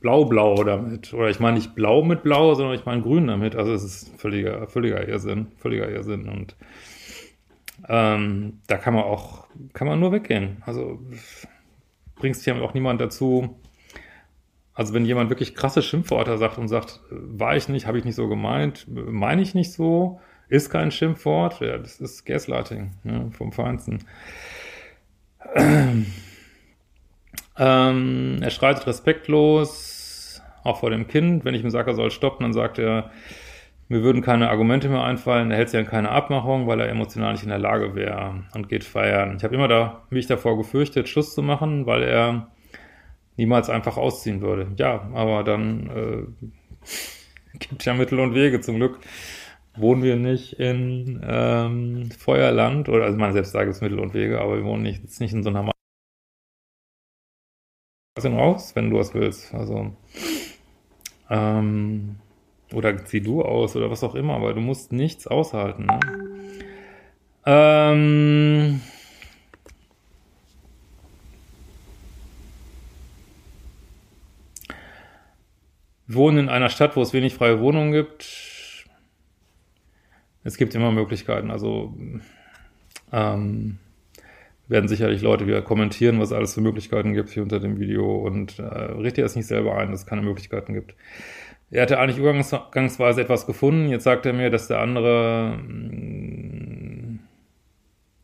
blau-blau 0.00 0.62
damit. 0.64 1.14
Oder 1.14 1.30
ich 1.30 1.40
meine 1.40 1.56
nicht 1.56 1.74
blau 1.74 2.02
mit 2.02 2.22
blau, 2.22 2.54
sondern 2.54 2.74
ich 2.74 2.84
meine 2.84 3.02
grün 3.02 3.28
damit. 3.28 3.56
Also 3.56 3.72
es 3.72 3.84
ist 3.84 4.20
völliger, 4.20 4.66
völliger 4.68 5.06
Irrsinn, 5.08 5.46
völliger 5.56 5.88
Irrsinn 5.88 6.28
und 6.28 6.56
ähm, 7.88 8.60
da 8.66 8.78
kann 8.78 8.94
man 8.94 9.04
auch, 9.04 9.46
kann 9.72 9.86
man 9.86 10.00
nur 10.00 10.12
weggehen. 10.12 10.62
Also 10.66 10.98
bringst 12.16 12.44
hier 12.44 12.60
auch 12.62 12.74
niemand 12.74 13.00
dazu, 13.00 13.58
also 14.76 14.94
wenn 14.94 15.06
jemand 15.06 15.30
wirklich 15.30 15.54
krasse 15.54 15.82
Schimpfworte 15.82 16.36
sagt 16.38 16.58
und 16.58 16.68
sagt, 16.68 17.00
war 17.10 17.56
ich 17.56 17.68
nicht, 17.68 17.86
habe 17.86 17.98
ich 17.98 18.04
nicht 18.04 18.14
so 18.14 18.28
gemeint, 18.28 18.86
meine 18.88 19.42
ich 19.42 19.54
nicht 19.54 19.72
so, 19.72 20.20
ist 20.48 20.70
kein 20.70 20.90
Schimpfwort, 20.90 21.60
ja, 21.60 21.78
das 21.78 21.98
ist 21.98 22.24
Gaslighting 22.24 22.92
ne, 23.02 23.30
vom 23.32 23.52
Feinsten. 23.52 24.04
Ähm, 27.58 28.40
er 28.42 28.50
streitet 28.50 28.86
respektlos, 28.86 30.42
auch 30.62 30.80
vor 30.80 30.90
dem 30.90 31.08
Kind. 31.08 31.46
Wenn 31.46 31.54
ich 31.54 31.64
ihm 31.64 31.70
sage, 31.70 31.90
er 31.90 31.94
soll 31.94 32.10
stoppen, 32.10 32.42
dann 32.42 32.52
sagt 32.52 32.78
er, 32.78 33.10
mir 33.88 34.02
würden 34.02 34.20
keine 34.20 34.50
Argumente 34.50 34.88
mehr 34.88 35.04
einfallen, 35.04 35.50
er 35.50 35.56
hält 35.56 35.70
sich 35.70 35.80
an 35.80 35.86
keine 35.86 36.10
Abmachung, 36.10 36.66
weil 36.66 36.80
er 36.80 36.88
emotional 36.88 37.32
nicht 37.32 37.44
in 37.44 37.48
der 37.48 37.58
Lage 37.58 37.94
wäre 37.94 38.44
und 38.52 38.68
geht 38.68 38.84
feiern. 38.84 39.36
Ich 39.38 39.44
habe 39.44 39.54
immer 39.54 39.68
da, 39.68 40.02
mich 40.10 40.26
davor 40.26 40.58
gefürchtet, 40.58 41.08
Schluss 41.08 41.34
zu 41.34 41.42
machen, 41.42 41.86
weil 41.86 42.02
er 42.02 42.48
niemals 43.36 43.70
einfach 43.70 43.96
ausziehen 43.96 44.40
würde. 44.40 44.72
Ja, 44.76 45.08
aber 45.14 45.44
dann 45.44 45.90
äh, 45.90 47.58
gibt 47.58 47.84
ja 47.84 47.94
Mittel 47.94 48.20
und 48.20 48.34
Wege. 48.34 48.60
Zum 48.60 48.76
Glück 48.76 49.00
wohnen 49.76 50.02
wir 50.02 50.16
nicht 50.16 50.54
in 50.54 51.20
ähm, 51.26 52.10
Feuerland 52.18 52.88
oder 52.88 53.04
also 53.04 53.18
man 53.18 53.32
selbst 53.32 53.52
sagt 53.52 53.70
es 53.70 53.80
Mittel 53.80 53.98
und 53.98 54.14
Wege, 54.14 54.40
aber 54.40 54.56
wir 54.56 54.64
wohnen 54.64 54.82
nicht, 54.82 55.02
jetzt 55.02 55.20
nicht 55.20 55.32
in 55.32 55.42
so 55.42 55.50
einer 55.50 55.70
sind 58.18 58.34
raus, 58.34 58.74
wenn 58.74 58.90
du 58.90 58.98
was 58.98 59.14
willst. 59.14 59.54
Also 59.54 59.92
ähm, 61.28 62.16
oder 62.72 63.04
zieh 63.04 63.20
du 63.20 63.42
aus 63.42 63.76
oder 63.76 63.90
was 63.90 64.02
auch 64.02 64.14
immer, 64.14 64.34
aber 64.34 64.54
du 64.54 64.60
musst 64.60 64.92
nichts 64.92 65.26
aushalten. 65.26 65.86
Ne? 65.86 66.00
Ähm, 67.44 68.80
wohnen 76.06 76.38
in 76.38 76.48
einer 76.48 76.70
Stadt, 76.70 76.96
wo 76.96 77.02
es 77.02 77.12
wenig 77.12 77.34
freie 77.34 77.60
Wohnungen 77.60 77.92
gibt. 77.92 78.84
Es 80.44 80.56
gibt 80.56 80.74
immer 80.74 80.92
Möglichkeiten. 80.92 81.50
Also 81.50 81.94
ähm, 83.12 83.78
werden 84.68 84.88
sicherlich 84.88 85.22
Leute 85.22 85.46
wieder 85.46 85.62
kommentieren, 85.62 86.20
was 86.20 86.30
es 86.30 86.36
alles 86.36 86.54
für 86.54 86.60
Möglichkeiten 86.60 87.14
gibt 87.14 87.30
hier 87.30 87.42
unter 87.42 87.60
dem 87.60 87.78
Video 87.78 88.16
und 88.16 88.58
äh, 88.58 88.62
richte 88.62 89.22
es 89.22 89.36
nicht 89.36 89.46
selber 89.46 89.76
ein, 89.76 89.90
dass 89.90 90.00
es 90.00 90.06
keine 90.06 90.22
Möglichkeiten 90.22 90.74
gibt. 90.74 90.94
Er 91.70 91.82
hatte 91.82 91.98
eigentlich 91.98 92.18
übergangsweise 92.18 93.22
etwas 93.22 93.46
gefunden. 93.46 93.88
Jetzt 93.88 94.04
sagt 94.04 94.24
er 94.24 94.32
mir, 94.32 94.50
dass 94.50 94.68
der 94.68 94.80
andere, 94.80 95.58
mm, 95.58 97.18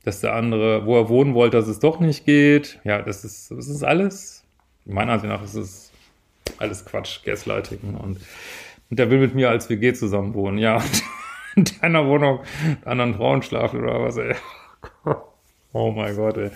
dass 0.04 0.20
der 0.20 0.34
andere, 0.34 0.86
wo 0.86 0.96
er 0.96 1.08
wohnen 1.08 1.34
wollte, 1.34 1.56
dass 1.56 1.66
es 1.66 1.80
doch 1.80 1.98
nicht 1.98 2.24
geht. 2.24 2.80
Ja, 2.84 3.02
das 3.02 3.24
ist, 3.24 3.50
das 3.50 3.68
ist 3.68 3.82
alles. 3.82 4.44
Meiner 4.84 5.12
Ansicht 5.12 5.32
nach 5.32 5.42
ist 5.42 5.54
es 5.54 5.81
alles 6.62 6.84
Quatsch, 6.84 7.24
Gaslighting 7.24 7.94
und, 7.94 8.20
und 8.90 8.98
der 8.98 9.10
will 9.10 9.18
mit 9.18 9.34
mir 9.34 9.50
als 9.50 9.68
WG 9.68 9.92
zusammen 9.92 10.34
wohnen, 10.34 10.58
ja. 10.58 10.82
In 11.56 11.64
deiner 11.82 12.06
Wohnung 12.06 12.40
mit 12.66 12.86
anderen 12.86 13.14
Frauen 13.14 13.42
schlafen 13.42 13.82
oder 13.82 14.00
was, 14.00 14.16
ey. 14.16 14.34
Oh 15.74 15.90
mein 15.90 16.16
Gott, 16.16 16.38
ey. 16.38 16.50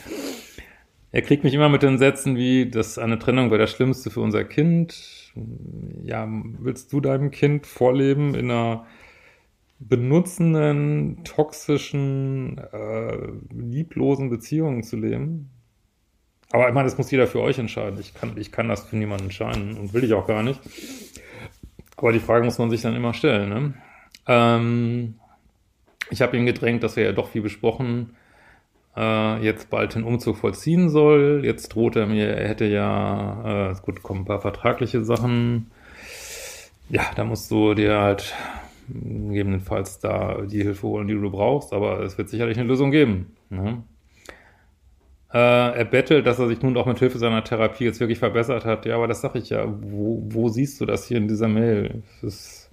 Er 1.12 1.22
kriegt 1.22 1.44
mich 1.44 1.54
immer 1.54 1.68
mit 1.68 1.82
den 1.82 1.98
Sätzen 1.98 2.36
wie, 2.36 2.70
dass 2.70 2.98
eine 2.98 3.18
Trennung 3.18 3.50
wäre 3.50 3.60
das 3.60 3.70
Schlimmste 3.70 4.10
für 4.10 4.20
unser 4.20 4.44
Kind. 4.44 5.32
Ja, 6.02 6.26
willst 6.58 6.92
du 6.92 7.00
deinem 7.00 7.30
Kind 7.30 7.66
vorleben 7.66 8.34
in 8.34 8.50
einer 8.50 8.86
benutzenden, 9.78 11.24
toxischen, 11.24 12.58
äh, 12.58 13.16
lieblosen 13.52 14.30
Beziehung 14.30 14.82
zu 14.82 14.96
leben? 14.96 15.50
Aber 16.56 16.68
ich 16.68 16.74
meine, 16.74 16.88
das 16.88 16.96
muss 16.96 17.10
jeder 17.10 17.26
für 17.26 17.42
euch 17.42 17.58
entscheiden. 17.58 18.00
Ich 18.00 18.14
kann, 18.14 18.32
ich 18.38 18.50
kann 18.50 18.66
das 18.66 18.84
für 18.84 18.96
niemanden 18.96 19.24
entscheiden 19.24 19.76
und 19.76 19.92
will 19.92 20.04
ich 20.04 20.14
auch 20.14 20.26
gar 20.26 20.42
nicht. 20.42 20.58
Aber 21.98 22.12
die 22.12 22.18
Frage 22.18 22.46
muss 22.46 22.56
man 22.56 22.70
sich 22.70 22.80
dann 22.80 22.96
immer 22.96 23.12
stellen. 23.12 23.50
Ne? 23.50 23.74
Ähm, 24.26 25.16
ich 26.08 26.22
habe 26.22 26.34
ihn 26.34 26.46
gedrängt, 26.46 26.82
dass 26.82 26.96
wir 26.96 27.04
ja 27.04 27.12
doch 27.12 27.28
viel 27.28 27.42
besprochen, 27.42 28.16
äh, 28.96 29.44
jetzt 29.44 29.68
bald 29.68 29.96
den 29.96 30.02
Umzug 30.02 30.38
vollziehen 30.38 30.88
soll. 30.88 31.42
Jetzt 31.44 31.74
droht 31.74 31.94
er 31.94 32.06
mir, 32.06 32.28
er 32.28 32.48
hätte 32.48 32.64
ja, 32.64 33.72
äh, 33.72 33.74
gut, 33.82 34.02
kommen 34.02 34.22
ein 34.22 34.26
paar 34.26 34.40
vertragliche 34.40 35.04
Sachen. 35.04 35.70
Ja, 36.88 37.02
da 37.16 37.24
musst 37.24 37.50
du 37.50 37.74
dir 37.74 38.00
halt 38.00 38.34
gegebenenfalls 38.88 39.98
da 39.98 40.40
die 40.40 40.62
Hilfe 40.62 40.86
holen, 40.86 41.06
die 41.06 41.12
du 41.12 41.30
brauchst, 41.30 41.74
aber 41.74 42.00
es 42.00 42.16
wird 42.16 42.30
sicherlich 42.30 42.58
eine 42.58 42.66
Lösung 42.66 42.90
geben. 42.90 43.36
Ne? 43.50 43.82
Äh, 45.36 45.76
er 45.76 45.84
bettelt, 45.84 46.26
dass 46.26 46.38
er 46.38 46.48
sich 46.48 46.62
nun 46.62 46.78
auch 46.78 46.86
mit 46.86 46.98
Hilfe 46.98 47.18
seiner 47.18 47.44
Therapie 47.44 47.84
jetzt 47.84 48.00
wirklich 48.00 48.18
verbessert 48.18 48.64
hat. 48.64 48.86
Ja, 48.86 48.94
aber 48.94 49.06
das 49.06 49.20
sage 49.20 49.38
ich 49.38 49.50
ja. 49.50 49.66
Wo, 49.66 50.22
wo 50.24 50.48
siehst 50.48 50.80
du 50.80 50.86
das 50.86 51.06
hier 51.06 51.18
in 51.18 51.28
dieser 51.28 51.46
Mail? 51.46 52.02
Das 52.22 52.32
ist, 52.32 52.70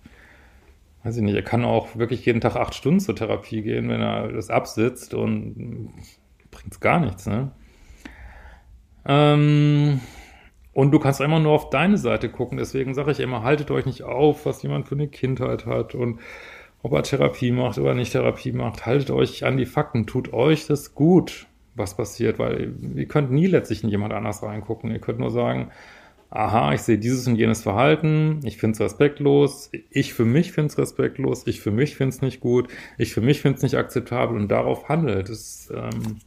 weiß 1.04 1.18
ich 1.18 1.24
nicht, 1.24 1.36
er 1.36 1.42
kann 1.42 1.66
auch 1.66 1.98
wirklich 1.98 2.26
jeden 2.26 2.40
Tag 2.40 2.56
acht 2.56 2.74
Stunden 2.74 3.02
zur 3.02 3.18
Therapie 3.18 3.64
gehen, 3.64 3.90
wenn 3.90 4.00
er 4.00 4.30
das 4.32 4.50
absitzt 4.50 5.14
und 5.14 5.92
bringt's 6.52 6.80
gar 6.80 7.02
nichts, 7.02 7.28
ne? 7.28 7.52
Ähm, 9.06 10.00
und 10.72 10.92
du 10.92 11.00
kannst 11.00 11.20
immer 11.20 11.42
nur 11.42 11.52
auf 11.52 11.70
deine 11.70 11.98
Seite 11.98 12.30
gucken. 12.30 12.58
Deswegen 12.60 12.94
sage 12.94 13.12
ich 13.12 13.20
immer, 13.20 13.44
haltet 13.44 13.72
euch 13.72 13.86
nicht 13.86 14.04
auf, 14.04 14.46
was 14.46 14.64
jemand 14.64 14.88
für 14.88 14.96
eine 14.96 15.10
Kindheit 15.10 15.66
hat 15.66 15.96
und 15.96 16.22
ob 16.82 16.94
er 16.94 17.04
Therapie 17.04 17.52
macht 17.52 17.78
oder 17.78 17.94
nicht 17.94 18.14
Therapie 18.14 18.54
macht. 18.54 18.86
Haltet 18.86 19.12
euch 19.12 19.44
an 19.44 19.58
die 19.58 19.66
Fakten. 19.66 20.08
Tut 20.08 20.32
euch 20.32 20.66
das 20.66 20.96
gut 20.96 21.48
was 21.76 21.96
passiert, 21.96 22.40
weil 22.40 22.74
ihr 22.96 23.08
könnt 23.08 23.32
nie 23.32 23.48
letztlich 23.48 23.84
in 23.84 23.90
jemand 23.90 24.14
anders 24.14 24.44
reingucken. 24.44 24.92
Ihr 24.92 25.00
könnt 25.00 25.20
nur 25.20 25.32
sagen, 25.32 25.72
aha, 26.30 26.74
ich 26.74 26.82
sehe 26.82 26.98
dieses 26.98 27.28
und 27.28 27.36
jenes 27.36 27.62
Verhalten, 27.62 28.40
ich 28.44 28.58
finde 28.58 28.74
es 28.74 28.82
respektlos, 28.82 29.70
ich 29.92 30.14
für 30.14 30.26
mich 30.26 30.52
finde 30.52 30.70
es 30.70 30.78
respektlos, 30.80 31.46
ich 31.46 31.62
für 31.62 31.72
mich 31.72 31.96
finde 31.96 32.10
es 32.16 32.22
nicht 32.22 32.40
gut, 32.40 32.70
ich 32.98 33.14
für 33.14 33.22
mich 33.22 33.42
finde 33.42 33.58
es 33.58 33.64
nicht 33.64 33.76
akzeptabel 33.76 34.36
und 34.36 34.50
darauf 34.50 34.90
handelt. 34.90 35.30
Es 35.30 35.68
ist 35.68 35.72
ähm, 35.72 36.18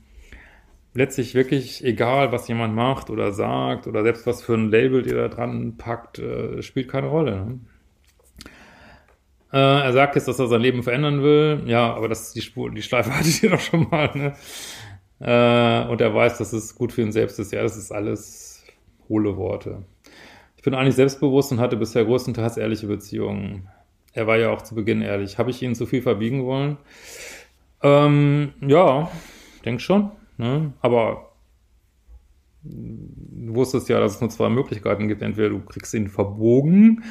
letztlich 0.95 1.35
wirklich 1.35 1.85
egal, 1.85 2.31
was 2.31 2.47
jemand 2.47 2.75
macht 2.75 3.11
oder 3.11 3.33
sagt 3.33 3.88
oder 3.88 4.05
selbst 4.05 4.26
was 4.26 4.43
für 4.43 4.55
ein 4.55 4.71
Label 4.71 5.07
ihr 5.07 5.17
da 5.17 5.29
dran 5.29 5.76
packt, 5.76 6.21
äh, 6.21 6.62
spielt 6.62 6.88
keine 6.88 7.09
Rolle. 7.09 7.45
Ne? 7.45 7.61
Äh, 9.53 9.59
er 9.59 9.93
sagt 9.93 10.17
jetzt, 10.17 10.29
dass 10.29 10.38
er 10.38 10.49
sein 10.49 10.61
Leben 10.61 10.83
verändern 10.83 11.23
will. 11.23 11.62
Ja, 11.67 11.95
aber 11.95 12.09
das 12.09 12.29
ist 12.29 12.37
die 12.37 12.43
Spur, 12.43 12.71
die 12.71 12.83
Schleife 12.83 13.11
hattet 13.17 13.43
ihr 13.43 13.50
doch 13.50 13.61
schon 13.61 13.88
mal. 13.91 14.11
Ne? 14.15 14.35
Äh, 15.20 15.87
und 15.87 16.00
er 16.00 16.14
weiß, 16.14 16.38
dass 16.38 16.52
es 16.52 16.75
gut 16.75 16.92
für 16.92 17.02
ihn 17.02 17.12
selbst 17.12 17.38
ist. 17.38 17.52
Ja, 17.52 17.62
das 17.62 17.76
ist 17.76 17.92
alles 17.92 18.64
hohle 19.08 19.37
Worte. 19.37 19.85
Ich 20.56 20.62
bin 20.62 20.75
eigentlich 20.75 20.96
selbstbewusst 20.96 21.52
und 21.52 21.61
hatte 21.61 21.76
bisher 21.76 22.04
größtenteils 22.04 22.56
ehrliche 22.56 22.87
Beziehungen. 22.87 23.68
Er 24.12 24.26
war 24.26 24.37
ja 24.37 24.50
auch 24.50 24.62
zu 24.62 24.75
Beginn 24.75 25.02
ehrlich. 25.02 25.38
Habe 25.38 25.50
ich 25.50 25.62
ihn 25.62 25.75
zu 25.75 25.87
viel 25.87 26.02
verbiegen 26.02 26.44
wollen? 26.44 26.78
Ähm, 27.82 28.52
ja, 28.61 29.11
denk 29.64 29.80
schon. 29.80 30.11
Ne? 30.38 30.73
Aber 30.80 31.32
du 32.62 33.54
wusstest 33.54 33.88
ja, 33.88 34.00
dass 34.00 34.16
es 34.16 34.20
nur 34.20 34.30
zwei 34.30 34.49
Möglichkeiten 34.49 35.08
gibt. 35.08 35.23
Entweder 35.23 35.50
du 35.50 35.61
kriegst 35.61 35.94
ihn 35.94 36.08
verbogen 36.08 37.04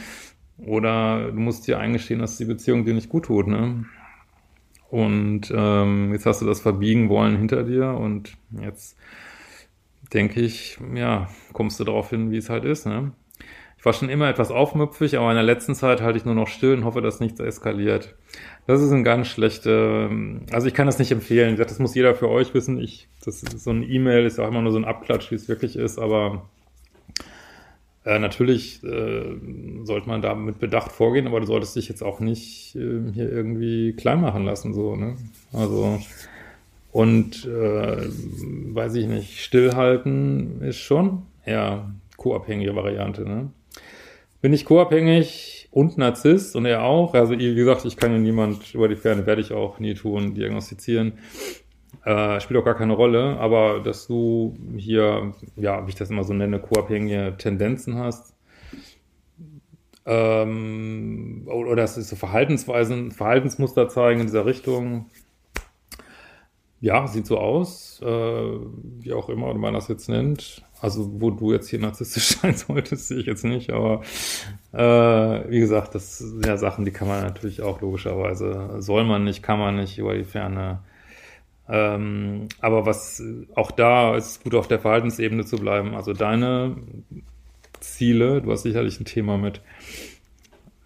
oder 0.57 1.31
du 1.31 1.39
musst 1.39 1.67
dir 1.67 1.79
eingestehen, 1.79 2.19
dass 2.19 2.38
die 2.38 2.45
Beziehung 2.45 2.85
dir 2.85 2.93
nicht 2.93 3.09
gut 3.09 3.25
tut. 3.25 3.47
Ne? 3.47 3.85
Und 4.89 5.51
ähm, 5.56 6.13
jetzt 6.13 6.25
hast 6.25 6.42
du 6.42 6.46
das 6.46 6.62
verbiegen 6.62 7.10
wollen 7.10 7.38
hinter 7.38 7.63
dir 7.63 7.89
und 7.89 8.38
jetzt 8.62 8.98
denke 10.13 10.39
ich, 10.39 10.77
ja, 10.94 11.27
kommst 11.54 11.80
du 11.80 11.84
darauf 11.84 12.10
hin, 12.12 12.32
wie 12.32 12.38
es 12.38 12.50
halt 12.50 12.65
ist. 12.65 12.86
Ne? 12.86 13.12
Ich 13.77 13.86
war 13.86 13.94
schon 13.94 14.10
immer 14.10 14.30
etwas 14.30 14.51
aufmüpfig, 14.51 15.18
aber 15.18 15.30
in 15.30 15.36
der 15.36 15.44
letzten 15.44 15.75
Zeit 15.75 16.01
halte 16.01 16.18
ich 16.18 16.25
nur 16.25 16.36
noch 16.36 16.48
still 16.48 16.74
und 16.74 16.86
hoffe, 16.86 17.01
dass 17.01 17.20
nichts 17.20 17.39
eskaliert. 17.39 18.15
Das 18.68 18.82
ist 18.82 18.92
ein 18.92 19.04
ganz 19.04 19.27
schlechte, 19.27 20.10
also 20.51 20.68
ich 20.68 20.74
kann 20.74 20.88
das 20.88 21.00
nicht 21.00 21.12
empfehlen. 21.12 21.56
Das 21.56 21.80
muss 21.80 21.96
jeder 21.96 22.15
für 22.15 22.30
euch 22.30 22.54
wissen. 22.54 22.80
Ich, 22.80 23.10
das 23.24 23.44
ist 23.44 23.63
so 23.63 23.72
ein 23.72 23.84
E-Mail 23.84 24.25
ist 24.25 24.39
auch 24.39 24.48
immer 24.48 24.62
nur 24.62 24.72
so 24.72 24.80
ein 24.80 24.86
Abklatsch, 24.86 25.30
wie 25.32 25.36
es 25.36 25.48
wirklich 25.48 25.75
ist, 25.75 26.00
aber 26.00 26.50
äh, 28.05 28.19
natürlich 28.19 28.83
äh, 28.83 29.35
sollte 29.83 30.07
man 30.07 30.21
da 30.21 30.35
mit 30.35 30.59
Bedacht 30.59 30.91
vorgehen, 30.91 31.25
aber 31.27 31.39
du 31.39 31.47
solltest 31.47 31.75
dich 31.75 31.89
jetzt 31.89 32.03
auch 32.03 32.19
nicht 32.19 32.75
äh, 32.75 33.12
hier 33.13 33.31
irgendwie 33.31 33.93
klein 33.93 34.21
machen 34.21 34.45
lassen, 34.45 34.74
so, 34.74 34.95
ne? 34.95 35.15
Also, 35.51 36.00
und 36.91 37.45
äh, 37.45 38.07
weiß 38.07 38.95
ich 38.95 39.07
nicht, 39.07 39.39
stillhalten 39.41 40.62
ist 40.62 40.77
schon 40.77 41.24
eher 41.45 41.91
co-abhängige 42.15 42.75
Variante, 42.75 43.27
ne? 43.27 43.50
Bin 44.41 44.53
ich 44.53 44.65
co-abhängig 44.65 45.67
und 45.71 45.97
Narzisst 45.97 46.55
und 46.55 46.65
er 46.65 46.83
auch. 46.83 47.15
Also 47.15 47.38
wie 47.38 47.55
gesagt, 47.55 47.83
ich 47.85 47.97
kann 47.97 48.12
ja 48.12 48.19
niemand 48.19 48.74
über 48.75 48.88
die 48.88 48.95
Ferne, 48.95 49.25
werde 49.25 49.41
ich 49.41 49.51
auch 49.51 49.79
nie 49.79 49.95
tun, 49.95 50.35
diagnostizieren. 50.35 51.13
Äh, 52.03 52.39
spielt 52.39 52.59
auch 52.59 52.65
gar 52.65 52.75
keine 52.75 52.93
Rolle, 52.93 53.37
aber 53.39 53.79
dass 53.79 54.07
du 54.07 54.57
hier, 54.75 55.33
ja, 55.55 55.85
wie 55.85 55.89
ich 55.89 55.95
das 55.95 56.09
immer 56.09 56.23
so 56.23 56.33
nenne, 56.33 56.59
co-abhängige 56.59 57.35
Tendenzen 57.37 57.97
hast, 57.97 58.35
ähm, 60.05 61.43
oder 61.47 61.75
dass 61.75 61.95
so 61.95 62.15
Verhaltensweisen, 62.15 63.11
Verhaltensmuster 63.11 63.89
zeigen 63.89 64.19
in 64.19 64.27
dieser 64.27 64.45
Richtung, 64.45 65.07
ja, 66.79 67.07
sieht 67.07 67.25
so 67.25 67.39
aus, 67.39 67.99
äh, 68.03 68.05
wie 68.05 69.13
auch 69.13 69.29
immer 69.29 69.53
man 69.55 69.73
das 69.73 69.87
jetzt 69.87 70.07
nennt. 70.07 70.63
Also, 70.81 71.19
wo 71.19 71.31
du 71.31 71.51
jetzt 71.51 71.69
hier 71.69 71.79
narzisstisch 71.79 72.37
sein 72.41 72.55
solltest, 72.55 73.07
sehe 73.07 73.19
ich 73.19 73.25
jetzt 73.25 73.45
nicht, 73.45 73.71
aber 73.71 74.01
äh, 74.71 75.49
wie 75.49 75.59
gesagt, 75.59 75.95
das 75.95 76.19
sind 76.19 76.45
ja 76.45 76.57
Sachen, 76.57 76.85
die 76.85 76.91
kann 76.91 77.07
man 77.07 77.23
natürlich 77.23 77.63
auch 77.63 77.81
logischerweise, 77.81 78.75
soll 78.79 79.05
man 79.05 79.23
nicht, 79.23 79.41
kann 79.41 79.57
man 79.57 79.77
nicht 79.77 79.97
über 79.97 80.13
die 80.15 80.23
Ferne. 80.23 80.79
Ähm, 81.67 82.48
aber 82.60 82.86
was 82.86 83.24
auch 83.55 83.72
da 83.72 84.15
ist 84.15 84.43
gut 84.43 84.55
auf 84.55 84.67
der 84.67 84.79
Verhaltensebene 84.79 85.45
zu 85.45 85.57
bleiben. 85.57 85.95
Also 85.95 86.13
deine 86.13 86.75
Ziele, 87.79 88.41
du 88.41 88.51
hast 88.51 88.63
sicherlich 88.63 89.00
ein 89.00 89.05
Thema 89.05 89.38
mit 89.38 89.62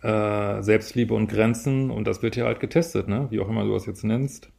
äh, 0.01 0.61
Selbstliebe 0.61 1.13
und 1.13 1.27
Grenzen 1.27 1.91
und 1.91 2.05
das 2.05 2.21
wird 2.21 2.35
hier 2.35 2.45
halt 2.45 2.59
getestet, 2.59 3.07
ne? 3.07 3.27
Wie 3.29 3.39
auch 3.39 3.49
immer 3.49 3.63
du 3.63 3.73
das 3.73 3.85
jetzt 3.85 4.03
nennst. 4.03 4.49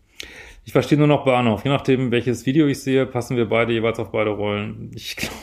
Ich 0.65 0.73
verstehe 0.73 0.99
nur 0.99 1.07
noch 1.07 1.25
Bahnhof. 1.25 1.65
Je 1.65 1.71
nachdem, 1.71 2.11
welches 2.11 2.45
Video 2.45 2.67
ich 2.67 2.83
sehe, 2.83 3.07
passen 3.07 3.37
wir 3.37 3.49
beide 3.49 3.73
jeweils 3.73 3.99
auf 3.99 4.12
beide 4.12 4.31
Rollen. 4.31 4.91
Ich 4.95 5.17
glaube, 5.17 5.35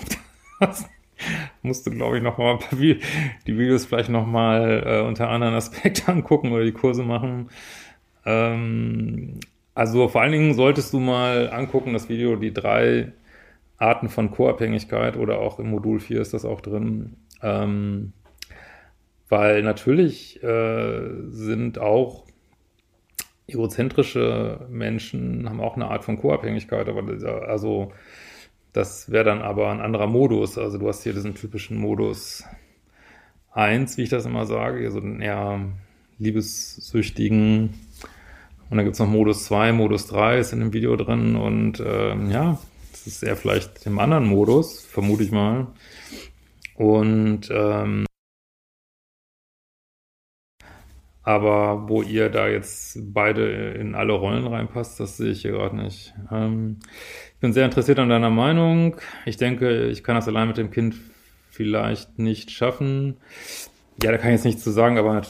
das 0.60 0.88
musste, 1.64 1.90
glaube 1.90 2.18
ich, 2.18 2.24
noch 2.24 2.38
mal 2.38 2.54
ein 2.54 2.60
paar 2.60 2.80
Vi 2.80 3.00
die 3.48 3.58
Videos 3.58 3.86
vielleicht 3.86 4.10
noch 4.10 4.28
mal 4.28 4.84
äh, 4.86 5.08
unter 5.08 5.30
anderen 5.30 5.56
Aspekten 5.56 6.04
angucken 6.12 6.52
oder 6.52 6.64
die 6.64 6.72
Kurse 6.72 7.04
machen. 7.04 7.50
Ähm, 8.26 9.40
also 9.78 10.08
vor 10.08 10.22
allen 10.22 10.32
Dingen 10.32 10.56
solltest 10.56 10.92
du 10.92 11.00
mal 11.00 11.52
angucken, 11.52 11.94
das 11.94 12.10
Video, 12.10 12.36
die 12.36 12.52
drei 12.52 13.12
Arten 13.78 14.10
von 14.10 14.32
Co-Abhängigkeit 14.32 15.18
oder 15.18 15.38
auch 15.38 15.60
im 15.60 15.70
Modul 15.70 16.00
4 16.00 16.20
ist 16.20 16.34
das 16.34 16.46
auch 16.46 16.62
drin. 16.62 17.16
Ähm, 17.44 18.14
weil 19.30 19.62
natürlich 19.62 20.42
äh, 20.42 21.30
sind 21.30 21.78
auch 21.78 22.26
egozentrische 23.46 24.66
Menschen 24.68 25.48
haben 25.48 25.62
auch 25.62 25.76
eine 25.76 25.90
Art 25.90 26.04
von 26.04 26.18
Co-Abhängigkeit, 26.18 26.90
aber 26.90 27.04
also 27.48 27.92
das 28.74 29.12
wäre 29.12 29.26
dann 29.26 29.44
aber 29.44 29.70
ein 29.70 29.80
anderer 29.80 30.08
Modus. 30.08 30.58
Also 30.58 30.80
du 30.80 30.88
hast 30.88 31.04
hier 31.04 31.14
diesen 31.14 31.36
typischen 31.36 31.78
Modus 31.78 32.44
1, 33.52 33.96
wie 33.98 34.04
ich 34.04 34.10
das 34.10 34.26
immer 34.26 34.48
sage, 34.48 34.86
also 34.86 35.02
den 35.02 35.22
eher 35.22 35.60
liebessüchtigen. 36.18 37.76
Und 38.70 38.78
dann 38.78 38.86
gibt 38.86 38.96
es 38.96 39.00
noch 39.00 39.08
Modus 39.08 39.46
2, 39.46 39.72
Modus 39.72 40.08
3 40.08 40.40
ist 40.40 40.54
in 40.54 40.60
dem 40.60 40.74
Video 40.74 40.96
drin 40.96 41.36
und 41.36 41.82
ähm, 41.86 42.30
ja, 42.32 42.60
das 42.92 43.08
ist 43.08 43.24
eher 43.24 43.38
vielleicht 43.38 43.86
im 43.86 44.00
anderen 44.00 44.26
Modus, 44.26 44.86
vermute 44.86 45.24
ich 45.24 45.32
mal. 45.32 45.68
Und 46.76 47.50
ähm, 47.50 48.06
Aber 51.28 51.90
wo 51.90 52.04
ihr 52.04 52.30
da 52.30 52.48
jetzt 52.48 52.98
beide 53.14 53.72
in 53.72 53.96
alle 53.96 54.14
Rollen 54.14 54.48
reinpasst, 54.48 54.98
das 54.98 55.18
sehe 55.18 55.32
ich 55.32 55.42
hier 55.42 55.52
gerade 55.52 55.76
nicht. 55.76 56.14
Ähm, 56.32 56.80
ich 57.34 57.40
bin 57.42 57.52
sehr 57.52 57.66
interessiert 57.66 58.00
an 58.00 58.08
deiner 58.08 58.30
Meinung. 58.30 58.96
Ich 59.26 59.36
denke, 59.36 59.88
ich 59.88 60.06
kann 60.06 60.16
das 60.16 60.30
allein 60.30 60.48
mit 60.48 60.56
dem 60.56 60.72
Kind 60.72 60.96
vielleicht 61.50 62.18
nicht 62.18 62.50
schaffen. 62.52 63.18
Ja, 64.02 64.14
da 64.14 64.18
kann 64.18 64.30
ich 64.30 64.36
jetzt 64.36 64.46
nichts 64.46 64.64
zu 64.64 64.72
sagen, 64.72 64.98
aber 64.98 65.24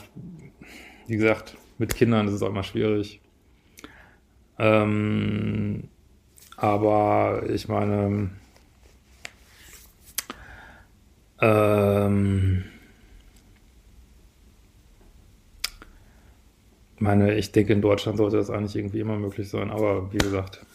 wie 1.08 1.18
gesagt, 1.18 1.58
mit 1.80 1.96
Kindern 1.96 2.28
ist 2.28 2.34
es 2.36 2.44
auch 2.44 2.50
immer 2.50 2.62
schwierig. 2.62 3.20
Ähm, 4.60 5.90
aber 6.56 7.44
ich 7.50 7.68
meine, 7.68 8.30
ähm, 11.40 12.64
meine, 17.00 17.36
ich 17.36 17.52
denke, 17.52 17.74
in 17.74 17.82
Deutschland 17.82 18.18
sollte 18.18 18.38
das 18.38 18.50
eigentlich 18.50 18.76
irgendwie 18.76 19.00
immer 19.00 19.18
möglich 19.18 19.50
sein, 19.50 19.70
aber 19.70 20.12
wie 20.12 20.18
gesagt, 20.18 20.66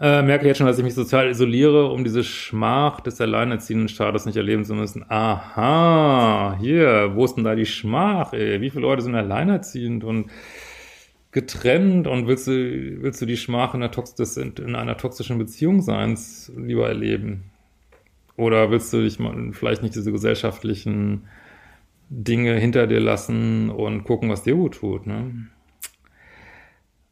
äh, 0.00 0.22
merke 0.22 0.46
jetzt 0.46 0.56
schon, 0.56 0.66
dass 0.66 0.78
ich 0.78 0.84
mich 0.84 0.94
sozial 0.94 1.28
isoliere, 1.28 1.90
um 1.90 2.04
diese 2.04 2.24
Schmach 2.24 3.00
des 3.00 3.20
alleinerziehenden 3.20 3.88
Status 3.88 4.24
nicht 4.24 4.36
erleben 4.36 4.64
zu 4.64 4.74
müssen. 4.74 5.04
Aha, 5.10 6.56
hier, 6.58 7.12
wo 7.14 7.26
ist 7.26 7.34
denn 7.34 7.44
da 7.44 7.54
die 7.54 7.66
Schmach, 7.66 8.32
ey? 8.32 8.62
Wie 8.62 8.70
viele 8.70 8.82
Leute 8.82 9.02
sind 9.02 9.14
alleinerziehend 9.14 10.02
und 10.02 10.30
getrennt 11.32 12.06
und 12.06 12.26
willst 12.26 12.46
du, 12.48 13.02
willst 13.02 13.20
du 13.22 13.26
die 13.26 13.36
Schmach 13.36 13.74
in 13.74 13.82
einer, 13.82 13.92
Tox 13.92 14.14
in 14.36 14.74
einer 14.74 14.96
toxischen 14.96 15.38
Beziehung 15.38 15.82
sein, 15.82 16.18
lieber 16.56 16.88
erleben? 16.88 17.50
Oder 18.36 18.70
willst 18.70 18.92
du 18.92 19.02
dich 19.02 19.18
mal, 19.18 19.52
vielleicht 19.52 19.82
nicht 19.82 19.94
diese 19.94 20.12
gesellschaftlichen 20.12 21.28
Dinge 22.10 22.54
hinter 22.56 22.88
dir 22.88 23.00
lassen 23.00 23.70
und 23.70 24.04
gucken, 24.04 24.30
was 24.30 24.42
dir 24.42 24.56
gut 24.56 24.74
tut. 24.74 25.06
Ne? 25.06 25.46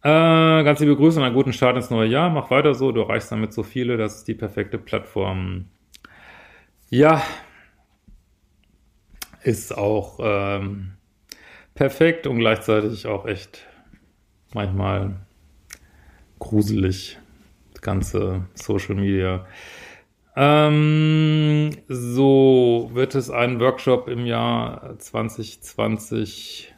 Äh, 0.02 0.64
ganz 0.64 0.80
liebe 0.80 0.96
Grüße 0.96 1.20
und 1.20 1.24
einen 1.24 1.34
guten 1.34 1.52
Start 1.52 1.76
ins 1.76 1.90
neue 1.90 2.08
Jahr. 2.08 2.30
Mach 2.30 2.50
weiter 2.50 2.74
so, 2.74 2.90
du 2.90 3.02
erreichst 3.02 3.30
damit 3.30 3.52
so 3.52 3.62
viele, 3.62 3.96
das 3.96 4.16
ist 4.16 4.28
die 4.28 4.34
perfekte 4.34 4.76
Plattform. 4.76 5.66
Ja, 6.90 7.22
ist 9.44 9.76
auch 9.76 10.18
ähm, 10.20 10.94
perfekt 11.74 12.26
und 12.26 12.38
gleichzeitig 12.38 13.06
auch 13.06 13.24
echt 13.26 13.67
manchmal 14.54 15.16
gruselig, 16.38 17.18
das 17.72 17.82
ganze 17.82 18.46
Social 18.54 18.94
Media. 18.94 19.46
Ähm, 20.36 21.70
so 21.88 22.90
wird 22.92 23.14
es 23.14 23.28
einen 23.28 23.58
Workshop 23.60 24.08
im 24.08 24.24
Jahr 24.24 24.98
2020 24.98 26.74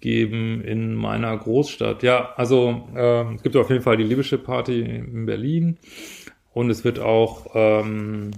geben 0.00 0.60
in 0.60 0.94
meiner 0.94 1.34
Großstadt. 1.38 2.02
Ja, 2.02 2.34
also 2.36 2.86
äh, 2.94 3.34
es 3.34 3.42
gibt 3.42 3.56
auf 3.56 3.70
jeden 3.70 3.82
Fall 3.82 3.96
die 3.96 4.04
Liebeschip 4.04 4.44
Party 4.44 4.82
in 4.82 5.24
Berlin 5.24 5.78
und 6.52 6.68
es 6.68 6.84
wird 6.84 6.98
auch 6.98 7.46
ähm, 7.54 8.32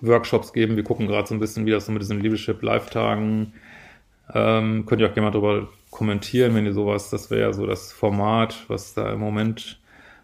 Workshops 0.00 0.54
geben. 0.54 0.76
Wir 0.76 0.84
gucken 0.84 1.06
gerade 1.06 1.28
so 1.28 1.34
ein 1.34 1.40
bisschen, 1.40 1.66
wie 1.66 1.70
das 1.70 1.84
so 1.84 1.92
mit 1.92 2.00
diesen 2.00 2.20
Liebeschip 2.20 2.62
Live-Tagen. 2.62 3.52
Ähm, 4.32 4.86
könnt 4.86 5.02
ihr 5.02 5.10
auch 5.10 5.14
gerne 5.14 5.26
mal 5.26 5.32
drüber 5.32 5.68
kommentieren, 5.92 6.54
wenn 6.54 6.64
ihr 6.66 6.72
sowas, 6.72 7.10
das 7.10 7.30
wäre 7.30 7.42
ja 7.42 7.52
so 7.52 7.66
das 7.66 7.92
Format, 7.92 8.64
was 8.68 8.94
da 8.94 9.12
im 9.12 9.20
Moment 9.20 9.78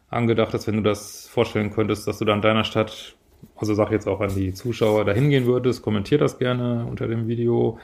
angedacht 0.08 0.54
ist, 0.54 0.66
wenn 0.66 0.76
du 0.76 0.82
das 0.82 1.28
vorstellen 1.28 1.70
könntest, 1.70 2.08
dass 2.08 2.18
du 2.18 2.24
da 2.24 2.34
in 2.34 2.40
deiner 2.40 2.64
Stadt, 2.64 3.16
also 3.54 3.74
sag 3.74 3.92
jetzt 3.92 4.08
auch 4.08 4.20
an 4.20 4.34
die 4.34 4.54
Zuschauer, 4.54 5.04
da 5.04 5.12
hingehen 5.12 5.46
würdest, 5.46 5.82
kommentier 5.82 6.18
das 6.18 6.38
gerne 6.38 6.86
unter 6.86 7.06
dem 7.06 7.28
Video. 7.28 7.78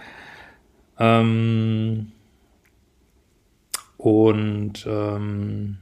Ähm, 0.99 2.13
und 3.99 4.87
ähm, 4.89 5.77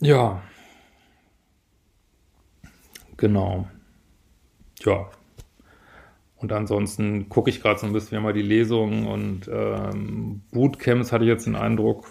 ja, 0.00 0.40
genau. 3.16 3.68
ja. 4.84 5.10
Und 6.40 6.52
ansonsten 6.52 7.28
gucke 7.28 7.50
ich 7.50 7.60
gerade 7.60 7.78
so 7.78 7.86
ein 7.86 7.92
bisschen 7.92 8.16
immer 8.16 8.32
die 8.32 8.42
Lesungen 8.42 9.06
und 9.06 9.50
ähm, 9.52 10.40
Bootcamps 10.52 11.12
hatte 11.12 11.24
ich 11.24 11.28
jetzt 11.28 11.46
den 11.46 11.54
Eindruck, 11.54 12.06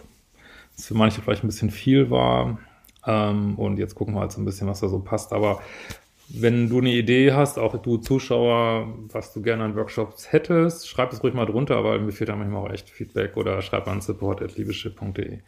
dass 0.76 0.86
für 0.86 0.94
manche 0.94 1.22
vielleicht 1.22 1.44
ein 1.44 1.48
bisschen 1.48 1.72
viel 1.72 2.12
war. 2.12 2.60
Ähm, 3.08 3.56
und 3.56 3.80
jetzt 3.80 3.96
gucken 3.96 4.14
wir 4.14 4.22
halt 4.22 4.32
so 4.32 4.40
ein 4.40 4.46
bisschen, 4.46 4.68
was 4.68 4.82
da 4.82 4.88
so 4.88 5.00
passt. 5.00 5.34
Aber 5.34 5.62
wenn 6.32 6.70
du 6.70 6.78
eine 6.78 6.92
Idee 6.92 7.34
hast, 7.34 7.58
auch 7.58 7.76
du 7.82 7.98
Zuschauer, 7.98 8.94
was 9.12 9.34
du 9.34 9.42
gerne 9.42 9.64
an 9.64 9.76
Workshops 9.76 10.32
hättest, 10.32 10.88
schreib 10.88 11.12
es 11.12 11.24
ruhig 11.24 11.34
mal 11.34 11.48
drunter, 11.48 11.84
weil 11.84 12.00
mir 12.00 12.12
fehlt 12.12 12.30
da 12.30 12.36
manchmal 12.36 12.68
auch 12.68 12.72
echt 12.72 12.90
Feedback 12.90 13.36
oder 13.36 13.64
schreib 13.64 13.88
an 13.88 14.02
support.liebeschiff.de. 14.02 15.40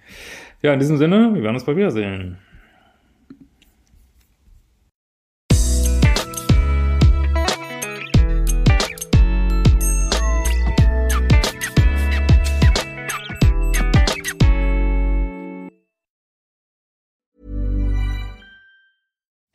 Ja, 0.63 0.73
in 0.73 0.79
diesem 0.79 0.97
Sinne, 0.97 1.31
wir 1.35 1.43
werden 1.43 1.55
uns 1.55 1.65
bald 1.65 1.77
wiedersehen. 1.77 2.39